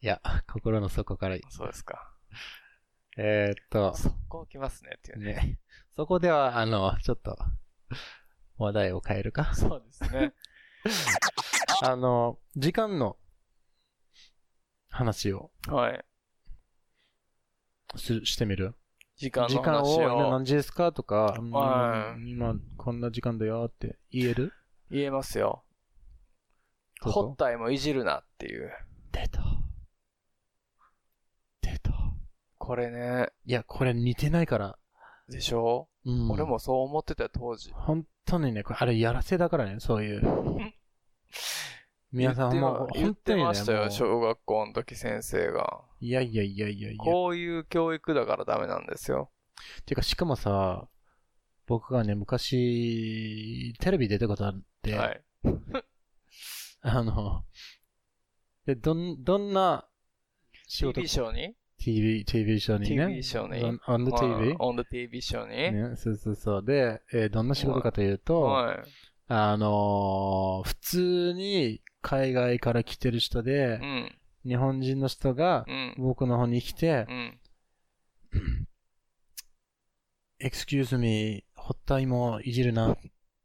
[0.00, 0.20] いや、
[0.52, 1.36] 心の底から。
[1.50, 2.12] そうですか。
[3.16, 5.34] えーっと、そこ来ますねっていうね。
[5.34, 5.58] ね。
[5.96, 7.36] そこでは、あの、ちょっと、
[8.58, 9.54] 話題を変えるか？
[9.54, 10.32] そうですね。
[11.82, 13.16] あの、時間の
[14.90, 16.04] 話をはい。
[17.96, 18.74] すしてみる？
[19.24, 24.52] 時間時間を何時ですかとか、今こんな時間だよって言える？
[24.90, 25.64] 言えますよ。
[27.00, 28.70] ホッタイもいじるなっていう。
[29.12, 29.42] 出た。
[32.58, 34.78] これね、いや、これ似てないから。
[35.28, 36.30] でしょ、うん。
[36.30, 37.70] 俺もそう思ってたよ、当時。
[37.72, 40.22] 本当にね、これあれやらせだからね、そういう。
[42.14, 45.80] 皆さんもう言ってましたよ、小学校の時先生が。
[46.00, 47.02] いやいやいやいやいや。
[47.02, 49.32] こういう教育だからダメなんですよ。
[49.84, 50.86] てか、しかもさ、
[51.66, 55.24] 僕がね、昔、テレビ出たことあって、はい。
[56.82, 57.42] あの、
[58.64, 59.84] で、どん、どんな
[60.68, 63.06] 仕事 TV ショーに？TV、TV ショーにね。
[63.08, 64.56] TV ショーに on, the はい TV?
[64.58, 66.64] on the TV ショーに、ね、そうそうそう。
[66.64, 68.78] で、えーどんな仕事かというと、はい。
[69.26, 74.18] あのー普通に海外から来てる人でう、ん。
[74.44, 75.94] 日本人の人がうん。
[75.96, 77.38] 僕の方に来てう、ん。
[80.38, 82.96] excuse me, ホッタイもいじるなっ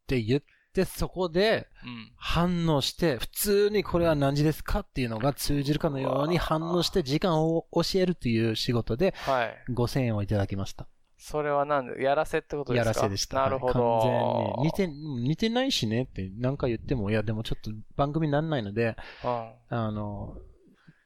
[0.08, 0.42] て言っ
[0.74, 2.12] て、そこでうん。
[2.18, 9.58] 反応して、普通にこれは何時ですかっていうのが通じるかのように反応して時間を教えるという仕事ではい。
[9.72, 10.88] 5000円をいただきました。
[11.22, 13.42] それはなんで、やらせってことですやからせでした。
[13.42, 14.56] なるほはい完全ど。
[14.60, 14.64] に。
[14.64, 19.52] 似て、似てないしねって何か言っても、いやでもちょっと番組にならないので、うん。
[19.70, 20.38] あの、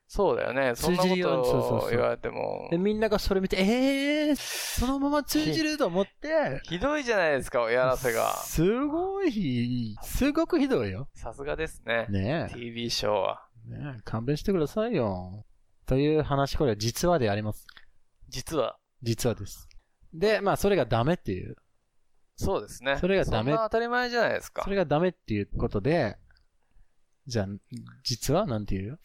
[0.08, 0.76] そうだよね。
[0.76, 2.78] そうにそうそうと言われてもで、。
[2.78, 8.36] みんながそれ見て、えー、そのまま通じると思って、ひどいじゃないですか、やらせが。
[8.36, 11.10] すごい、すごくひどいよ。
[11.16, 12.06] さすがですね。
[12.10, 13.48] ね TV ショーは。
[13.68, 13.72] え。
[13.72, 15.44] ねえ勘弁してくださいよ。
[15.88, 17.66] という話、これは実話であります。
[18.30, 19.68] 実は、実話です。
[20.14, 21.56] で、まあ、それがダメっていう。
[22.36, 22.98] そうですね。
[22.98, 24.70] それがダメそんな当たり前じゃないですかそ。
[24.70, 26.18] れがダメっていうことで、
[27.26, 27.48] じゃあ、
[28.04, 28.46] 実は？
[28.46, 28.88] なんて言う？
[28.90, 28.98] よ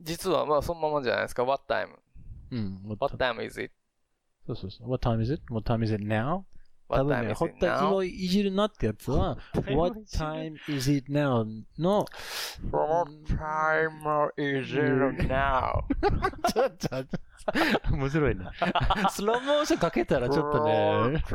[0.00, 1.44] 実は、まあ、そのままじゃないですか。
[1.44, 1.88] What time?
[2.50, 2.82] うん。
[2.98, 3.74] What time is it?
[4.46, 4.90] そうそうそう。
[4.90, 5.42] What time is it?
[5.50, 6.44] What time is it now?
[6.88, 9.36] 多分ね、is ほ it ったいじるなってやつは、
[9.74, 11.44] What time is it now?
[11.78, 12.06] の、
[12.70, 15.82] What time is it now?
[16.52, 17.04] ちょっと、
[17.92, 18.52] 面白いな。
[19.10, 21.22] スローモーションかけたらちょっとね、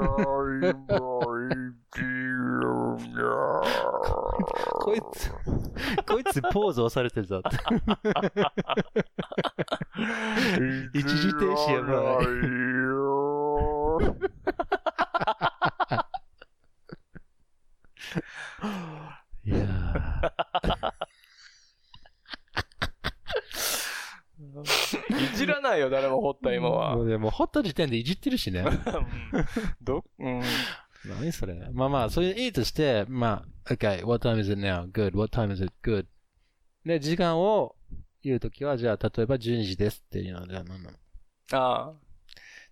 [4.80, 5.32] こいつ、
[6.08, 7.58] こいつポーズ押されてるぞって。
[10.98, 12.26] 一時停止やばい。
[19.44, 19.58] いや
[25.10, 27.04] いじらないよ、誰も掘った今はも。
[27.04, 28.66] う でも、ほった時点でいじってるしね。
[29.82, 30.42] ど、うん。
[31.06, 34.92] 何それまあまあ、そういういいとして、まあ、okay, what time is it now?
[34.92, 35.18] Good.
[35.18, 35.74] What time is it?
[35.82, 36.06] Good.
[36.86, 37.76] で、時間を
[38.24, 40.98] 言うときは、じゃあ、例えば12時ですっていうのは、じゃあ何なの？
[41.54, 42.11] ああ。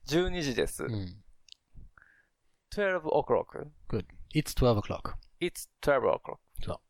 [0.09, 0.85] 12時です。
[0.85, 1.17] うん。
[2.75, 3.67] 12 o'clock.
[3.89, 4.07] Good.
[4.35, 5.15] It's 12 o'clock.
[5.41, 6.39] It's 12 o'clock.
[6.63, 6.81] そう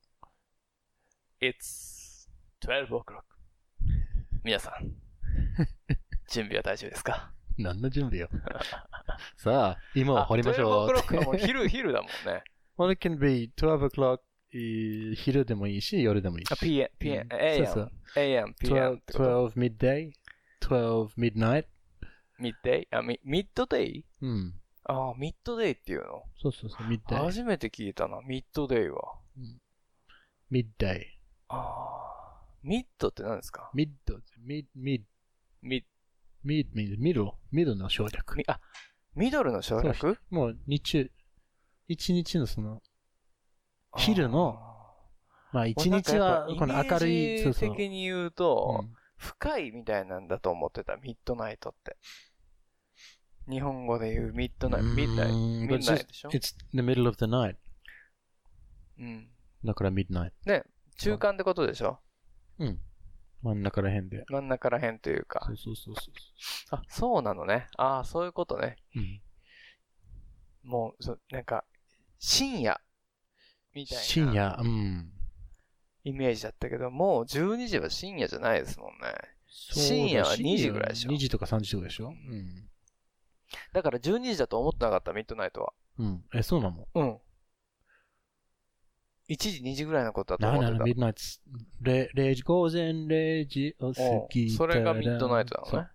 [1.45, 2.29] It's
[2.61, 3.23] 12 o'clock.
[4.43, 4.93] 皆さん、
[6.31, 8.29] 準備は大丈夫ですか何の準備よ。
[9.37, 10.89] さあ、芋を掘りましょう。
[10.91, 12.43] 12 o'clock はもう昼、昼だもんね。
[12.79, 14.19] well, it can be 12 o'clock
[14.53, 16.53] えー昼でもいいし、夜でもいいし。
[16.53, 19.49] あ、PM、PM、そう AM そう AM、PM ってこと。
[19.51, 20.13] 12 midday?
[20.61, 21.65] 12 midnight?
[22.40, 24.54] ミッデイあ、ミミッドデイうん。
[24.86, 26.24] ああ、ミッドデイっていうの？
[26.42, 27.24] そうそうそう、midday.
[27.26, 29.20] 初めて聞いたな、ミッドデイは。
[30.52, 31.04] midday.
[31.50, 33.90] ああ、ミッドって何ですか？Mid,
[34.46, 35.04] mid, mid,
[35.62, 35.86] ミ
[36.46, 38.38] mid means middle, middle の省略。
[38.38, 38.60] ミあ、
[39.16, 40.18] ミドルの省略？
[40.30, 41.12] もう日中、
[41.88, 42.82] 一日のその、
[43.98, 44.60] 昼の
[45.52, 47.76] まあ一日はこの明るい、そうそう。
[47.76, 51.98] 的に言うと、うん深いみたいなんだと思ってた、ミッドナイトって。
[53.50, 57.56] 日本語で言うミッドナイト、ミッドナイト、うんミッドナイトでしょ？It's the middle of the night.
[59.00, 59.28] うん。
[59.66, 60.32] だから midnight.
[60.46, 60.64] ね、
[60.98, 62.00] 中間ってことでしょ？
[63.42, 64.26] 真ん中ら辺で。
[64.30, 65.54] 真ん中ら辺というかそ。
[65.54, 66.80] うそうそうそう。
[66.80, 67.68] あ、そうなのね。
[67.78, 68.76] ああ、そういうことね。
[68.96, 69.22] うん
[70.62, 71.64] もう、そなんか、
[72.20, 72.82] 深夜、
[73.74, 74.04] みたいな。
[74.04, 75.10] 深夜、うん。
[76.04, 79.14] イメージだったけど、もう12時は深夜じゃないですもんね。
[79.48, 82.10] 深夜は2時ぐらいでしょ？2時とか3時とかでしょ？
[82.10, 82.69] うん。
[83.74, 85.74] だから12時だと思ってなかった、ミッドナイトは。
[85.98, 86.24] うん。
[86.34, 86.88] え、そうなの？
[86.94, 87.18] うん。
[89.30, 90.86] 1時、2時ぐらいのことだとななな、思ってた。
[90.86, 91.22] midnight、
[91.82, 95.90] れ0時、午前0時を過ぎたらそれが midnight なのね。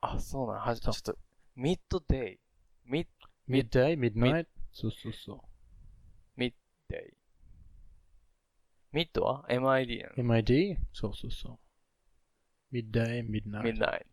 [0.00, 0.60] あ、そうなの。
[0.60, 1.16] はじちょっと、
[1.56, 4.50] midday。mid、midday、midnight？
[4.72, 5.38] そうそうそう。
[6.36, 10.76] day。mid は ?MID なの？MID?
[10.92, 11.58] そうそうそう。
[12.70, 14.06] midday、midnight。mid night。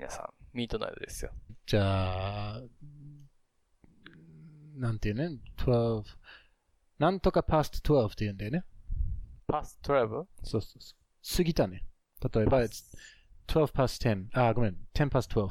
[0.00, 1.30] 皆さん、 midnight ですよ。
[1.66, 2.62] じゃあ、
[4.76, 6.04] なんていうね、12、
[6.98, 8.64] なんとか past 12って言うんだよね。
[9.46, 10.08] パス 12?
[10.42, 11.36] そうそうそう。
[11.36, 11.84] 過ぎたね。
[12.32, 12.96] 例えば、it's
[13.48, 14.28] 12 past 10.
[14.32, 14.76] あ、ごめん。
[14.94, 15.50] 10 past 12.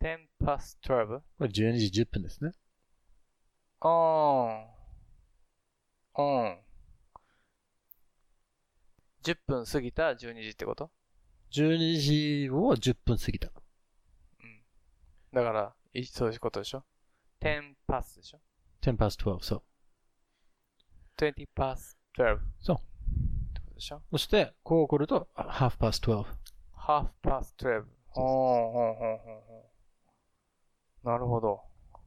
[0.00, 1.20] 10 past 12?
[1.20, 2.50] これ12時10分ですね。
[3.78, 4.64] あー。
[6.18, 6.58] うん。
[9.22, 10.90] 10分過ぎた12時ってこと？
[11.52, 12.00] 12
[12.46, 13.48] 時を10分過ぎた。
[13.48, 13.52] う
[14.46, 14.62] ん。
[15.32, 16.84] だから、いそういうことでしょ
[17.40, 18.40] ?10 past でしょ
[18.82, 19.40] ？10 past 12.
[19.42, 19.62] そう。
[21.18, 22.38] ?20 past 12.
[22.60, 22.78] そうっ
[23.54, 24.02] てことでしょ？
[24.12, 26.24] そして、こう来ると、half past 12.
[26.76, 27.84] ?half past 12.
[28.12, 31.62] ほーほーほーほーほーなるほど。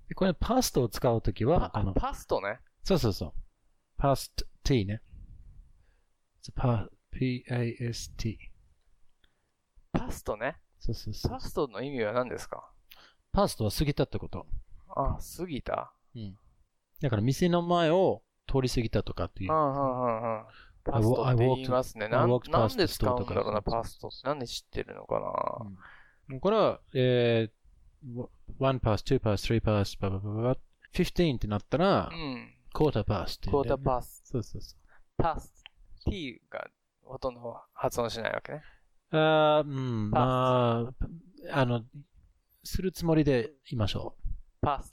[0.07, 2.59] でこれ、past を使うときパは、あの、パストね？
[2.83, 4.01] そうそうそう。
[4.01, 4.31] past
[4.63, 5.01] t ね。
[6.55, 8.37] pa- p-a-s-t。
[9.93, 10.57] パストね。
[10.79, 11.39] そうそうそうパ。
[11.39, 12.69] ストの意味は何ですか
[13.33, 14.45] ？past は過ぎたってこと。
[14.89, 15.93] あ、過ぎた？
[16.15, 16.37] うん。
[17.01, 19.55] だから、店の前を通り過ぎたとかっていうう。
[19.55, 20.45] んうんうんうん。
[20.83, 22.05] パストって言いますね。
[22.05, 24.27] I なん walked なん past で使うんだろうな、パストって。
[24.27, 25.65] なんで知ってるのかな？
[26.29, 28.27] うんこれは、えー、
[28.59, 30.57] 1 pass, 2 pass, 3 pass, バババババ
[30.93, 32.53] 15ってなったらう、ん。
[32.73, 34.21] quarter pass ってクォーターーパス。
[34.25, 34.79] そうそうそう。
[35.17, 35.63] パス。
[36.05, 36.67] t が
[37.03, 38.61] ほとんど発音しないわけね。
[39.13, 40.91] あーうん、ま
[41.51, 41.83] あ、あの、
[42.63, 44.15] するつもりでいましょ
[44.61, 44.65] う。
[44.65, 44.91] パス。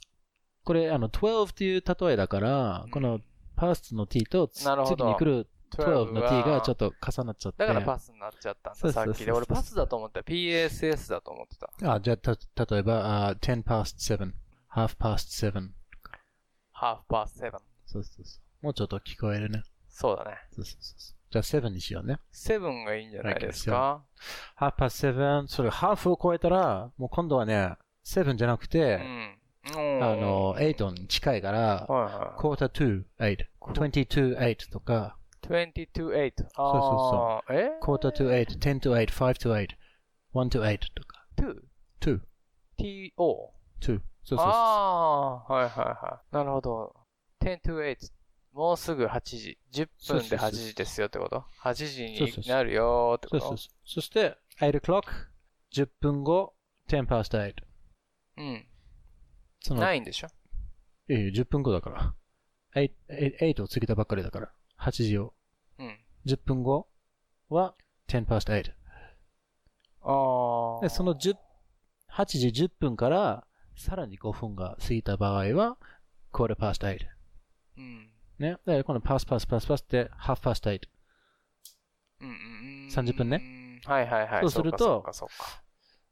[0.63, 3.19] これ、あの、12っていう例えだから、この
[3.57, 6.91] past の t と次に来る12の t がちょっと。
[6.91, 7.65] と重なっちゃって。
[7.65, 9.31] だからパスになっちゃったんだ、さっきで。
[9.31, 10.21] 俺パスだと思った。
[10.21, 11.93] PSS だと思ってた。
[11.93, 12.31] あ、じゃあ、た、
[12.65, 14.31] 例えば、あ10 past 7,
[14.73, 15.69] half past 7.
[16.81, 17.59] half past seven。
[17.85, 18.65] そうそうそう。
[18.65, 19.63] もうちょっと聞こえるね。
[19.87, 20.37] そうだね。
[20.51, 21.20] そうそうそう。
[21.31, 22.19] じゃあ7にしようね。
[22.31, 24.03] セブンがいいんじゃないですか
[24.59, 29.37] ？half past 7、それ、ハーフを超えたら、もう今度はね、7じゃなくうて、ん。
[29.63, 29.69] あ
[30.15, 35.47] の、8に近いから、はいは quarter to 8, 20 to 8とか、い。
[35.47, 36.33] 20 to 8。
[36.37, 39.67] そうああ、え？quarter to 8, 10 to 8, 5 to 8,
[40.33, 41.55] 1 to 8とか、?2?
[42.01, 42.19] two,
[42.77, 43.11] to?
[43.79, 44.01] two.
[44.23, 44.47] そうそうそう。
[44.47, 46.35] ああ、はいはいはい。
[46.35, 46.95] なるほど。
[47.41, 48.11] 10 to 8。
[48.53, 49.57] もうすぐ8時。
[49.71, 53.39] 10分で8時ですよってこと ?8 時になるよってこと？
[53.39, 53.73] そうそうそう。
[53.85, 55.03] そして、8 o'clock,
[55.73, 56.53] 10分後、
[56.89, 57.53] 10 past 8.
[58.37, 58.67] うん。
[59.61, 60.27] その、ないんでしょ？
[61.09, 62.13] いやいや、10分後だから。
[62.75, 62.91] 8,
[63.39, 64.51] 8を過ぎたばっかりだから。
[64.79, 65.33] 8時を。
[65.79, 65.99] うん。
[66.25, 66.89] 10分後
[67.49, 67.75] は
[68.07, 68.71] 10 past 8。
[70.03, 70.81] ああ。
[70.81, 71.35] で、その10、
[72.11, 73.47] 8時10分から
[73.77, 75.77] さらに5分が過ぎた場合は、
[76.33, 76.99] quarter past 8。
[77.77, 78.09] うん。
[78.41, 78.57] ね。
[78.65, 80.81] で、この pass pass pass pass って past 8。
[82.21, 82.37] うんうんう
[82.87, 82.87] ん。
[82.89, 83.79] 30分ね。
[83.85, 84.41] はいはいはい。
[84.41, 85.61] そうするとそうかそうかそう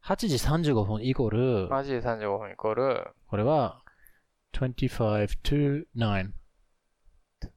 [0.02, 0.36] 8時
[0.72, 1.30] 35分イコー
[1.62, 1.74] ル、か。
[1.76, 3.82] マジで35分イコール、これは
[4.54, 4.88] 25
[5.42, 6.30] to 9。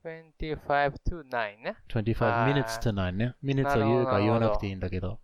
[0.04, 1.76] 25 to 9ね。
[1.90, 3.36] 25はい minutes to 9ね。
[3.44, 5.20] minutes を言うか言わなくていいんだけど。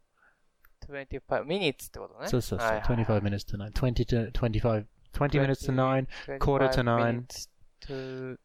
[0.87, 2.27] 25 minutes ってことね。
[2.27, 2.67] そうそうそう。
[2.67, 3.71] はいはい25 minutes to 9。
[3.73, 4.85] 20 to 25。
[5.13, 6.39] 20 minutes to 9。
[6.39, 7.49] quarter to 25 nine minutes
[7.81, 8.37] to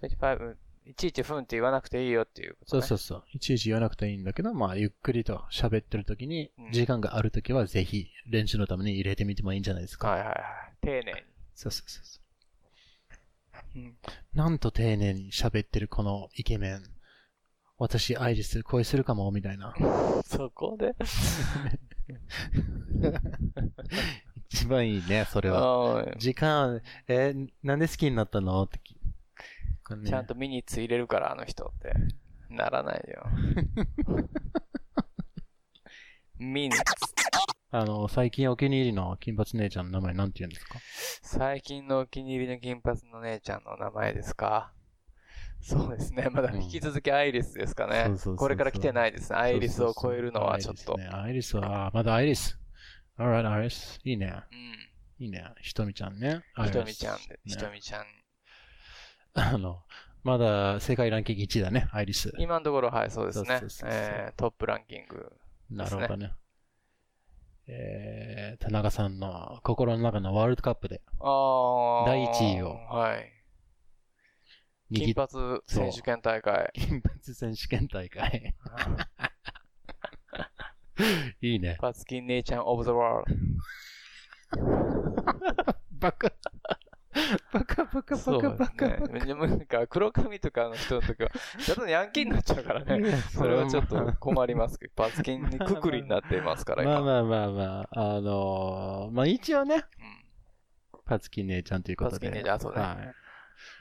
[0.00, 0.58] 25分。
[0.84, 2.82] いちいち分って言わなくていいよっていうこと、ね。
[2.82, 3.24] そうそうそう。
[3.32, 10.08] いちいち言わなくていいんだけど、まあ、ゆっくりと喋ってる時にうん、時間がある時はぜひ練習のために入れてみてもいいんじゃないですか。
[10.08, 10.36] はいはいはい。
[10.80, 11.20] 丁寧に。
[11.54, 12.22] そうそうそうそう。
[13.76, 13.96] うん
[14.34, 16.82] なんと丁寧に喋ってるこのイケメン。
[17.78, 19.74] 私、アイリス恋するかも、みたいな。
[20.24, 20.94] そこで？
[24.50, 26.02] 一番いいね、それは。
[26.04, 28.62] うん時間、えーなんで好きになったの？
[28.62, 28.78] って
[29.82, 31.92] き、これねちゃんとミニッツ入れるから、あの人って。
[32.48, 33.24] ならないよ。
[36.38, 36.82] ミニッツ。
[37.70, 40.78] あの、最近お気に入りの金髪姉ちゃんの名前なんて言うんですか？
[41.22, 44.74] 最近のお気に入りの金髪の姉ちゃんの名前ですか？
[45.62, 46.28] そうですね。
[46.30, 48.10] まだ引き続きアイリスですかね。
[48.36, 49.38] これから来てないですね。
[49.38, 50.98] アイリスを超えるのはちょっと。
[50.98, 52.58] アイリスねアイリスは、あまだアイリス。
[53.18, 53.98] alright, アイリス。
[54.04, 54.34] いいね。
[54.50, 55.24] うん。
[55.24, 55.44] いいね。
[55.62, 56.42] ひとみちゃんね。
[56.64, 58.04] ひとみちゃんで、ねひとみちゃん。
[59.34, 59.82] あの、
[60.22, 62.32] まだ世界ランキング1位だね、アイリス。
[62.38, 63.60] 今のところ、はい、そうですねそうそう。
[63.60, 65.32] そうそうえートップランキング。
[65.70, 66.32] なるほどね。
[67.66, 73.32] えー、田中さんの心の中のワールドカップで第一位をはい。
[74.94, 75.28] 金髪
[75.66, 76.70] 選手権大会。
[76.74, 78.54] 金髪選手権大会。
[81.40, 81.78] いいね。
[81.80, 83.36] パツキン姉ちゃんオブザワール
[85.92, 86.32] バカ。
[87.52, 88.40] バカバカド。
[88.40, 89.34] バカバカバそうですね。
[89.34, 91.30] なんか黒髪とかの人の時は、
[91.64, 93.16] ちょっとヤンキーになっちゃうからね。
[93.32, 97.00] それはちょっと困りますけど、パツキンにくくりになっていますから、今。
[97.00, 99.82] まあまあまあまあ、あのー、まあ一応ね、うん
[101.04, 102.14] パツキン姉ちゃんということで。
[102.14, 102.96] パツキン姉ちゃんそうねは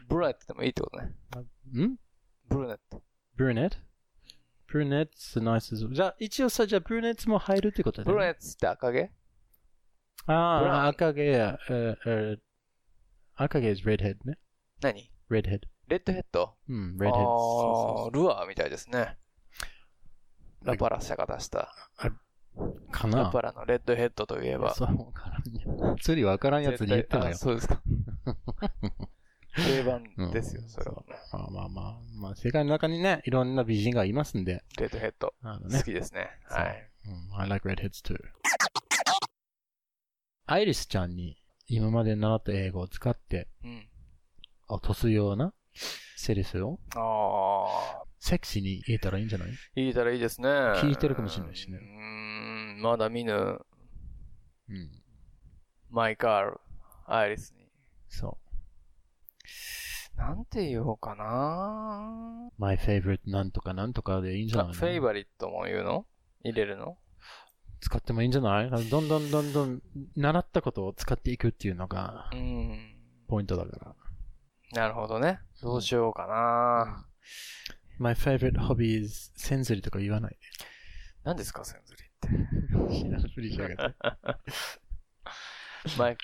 [0.09, 1.13] ブルネットでもいいってことね。
[1.73, 1.83] い。
[1.83, 1.95] ん？
[2.49, 3.01] ブルネット。
[3.37, 3.77] ブルネット？
[4.67, 5.75] ブルネッツ、ナイス。
[5.75, 8.13] じゃあ、一応さ、じゃあ、ブルネッツも入るってことだね。
[8.13, 9.11] ブルネッツって赤毛？
[10.27, 12.39] ああ、赤毛や、えーえー
[13.43, 14.37] 赤毛 is redhead ね。
[14.81, 15.61] 何 redhead。
[15.87, 18.09] レッドヘッドうん、あ redhead。
[18.09, 19.17] ールアーみたいですね。
[20.63, 21.73] ラパラ社が出した。
[22.91, 24.75] かなラパラのレッドヘッドといえば。
[24.75, 25.95] そう、わからんよ。
[25.99, 27.33] 釣りわからんやつに言ってたよあ。
[27.33, 27.81] そうですか。
[29.55, 31.03] 定番ですよ、うんそれは。
[31.33, 34.63] まあまあまあ、まあ、世界の中にね、いろんな美人がいますんで。
[34.77, 35.33] レッドヘッド。
[35.41, 35.83] あのね好。
[35.83, 36.29] きですね。
[36.43, 36.91] はい。
[37.07, 38.19] うん、I like redheads too.
[40.45, 41.40] アイリスちゃんに
[41.73, 43.87] 今まで習った英語を使ってうん。
[44.67, 45.53] 落とすような
[46.17, 48.03] セリフをああ。
[48.19, 49.49] セクシーに言えたらいいんじゃない？
[49.75, 50.47] 言えたらいいですね。
[50.49, 54.91] 聞いてるかもしれないしねうーん、まだ見ぬ、うん。
[55.89, 56.59] マイカール、
[57.07, 57.67] アイリスに。
[58.09, 58.37] そ
[60.15, 62.61] なんて言おうかなう。
[62.61, 66.05] my favorite なんとかなんとかでいいんじゃないフェイバリットも言うの？
[66.43, 66.97] 入れるの？
[67.81, 68.69] 使ってもいいんじゃない？
[68.69, 69.81] どんどんどんどん
[70.15, 72.95] 習ったことを使っていくっていうのがうん。
[73.27, 73.95] ポイントだから。
[74.83, 75.39] なるほどね。
[75.61, 77.05] どうしようかな、
[77.99, 80.37] my favorite hobby is センズリとか言わない
[81.23, 82.93] 何ですか、センズリって？
[82.93, 83.03] で。
[83.03, 83.97] 知らんふりしやがって。
[85.97, 86.15] my,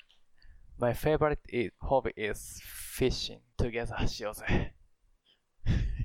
[0.78, 2.60] my favorite is, hobby is
[2.96, 4.74] fishing together しようぜ。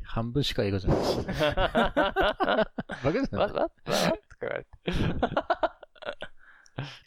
[0.05, 1.17] 半分しか英語じゃないし。
[1.25, 2.65] バ
[3.03, 3.31] カじゃない？
[3.33, 3.97] わわわとか
[4.43, 4.69] 言われて。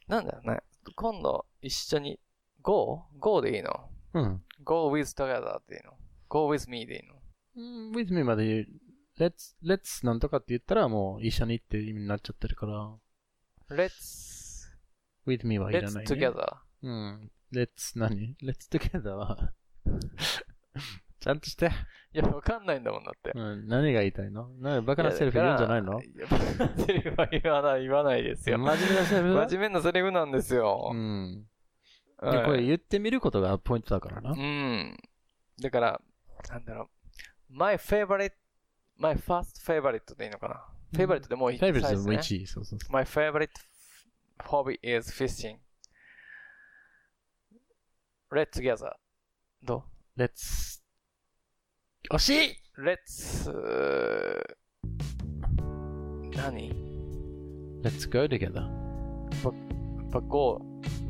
[0.08, 0.60] なんだよね。
[0.94, 2.20] 今度一緒に
[2.62, 4.42] go?go でいいのうん。
[4.64, 5.92] ?go with together でいいの
[6.28, 7.16] ?go with me でいいの
[7.56, 8.66] うん with me まで言う。
[9.18, 12.94] let's, let's なんとかって言ったらもう一緒にって意味になっちゃってるから、
[13.70, 14.68] ?let's,
[15.26, 16.10] with me はいら let's ない、ね。
[16.10, 16.56] together.
[16.82, 17.30] うん。
[17.52, 19.52] let's 何 ?let's together は
[21.20, 21.70] ちゃんとして。
[22.12, 23.32] いや、わかんないんだもんだって。
[23.34, 24.48] うん、何が言いたいの？
[24.58, 26.00] なバカなセリフ言うんじゃないの？
[26.00, 28.58] いやバカなセリフは言わない、言わないですよ。
[28.58, 29.34] 真面目なセリフ？
[29.34, 30.90] 真面目なセリフなんですよ。
[30.92, 31.46] うん。
[32.18, 34.30] はいでこれ言ってみることがポイントだからな。
[34.30, 34.96] うん。
[35.60, 36.00] だから、
[36.48, 36.88] なんだろう。
[37.50, 38.32] my favorite,
[38.96, 40.64] my first favorite でいいのかな、
[40.94, 42.46] うん ?favorite でもういいフェイブリットも最初ね1位。
[42.46, 43.50] そうそうそ My favorite
[44.38, 45.58] hobby is fishing.
[48.32, 48.92] Let's together.
[49.62, 49.84] ど
[50.16, 50.80] う？let's
[52.10, 53.50] 惜しいう ?Let's,
[56.36, 56.72] 何
[57.82, 58.62] !let's go together.
[58.62, 58.68] や
[59.42, 60.60] っぱ go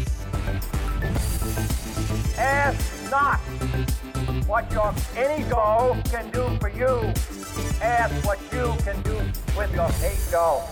[2.38, 3.40] Ask not
[4.46, 7.14] what your any goal can do for you.
[7.82, 9.16] Ask what you can do
[9.58, 10.64] with your hate goal.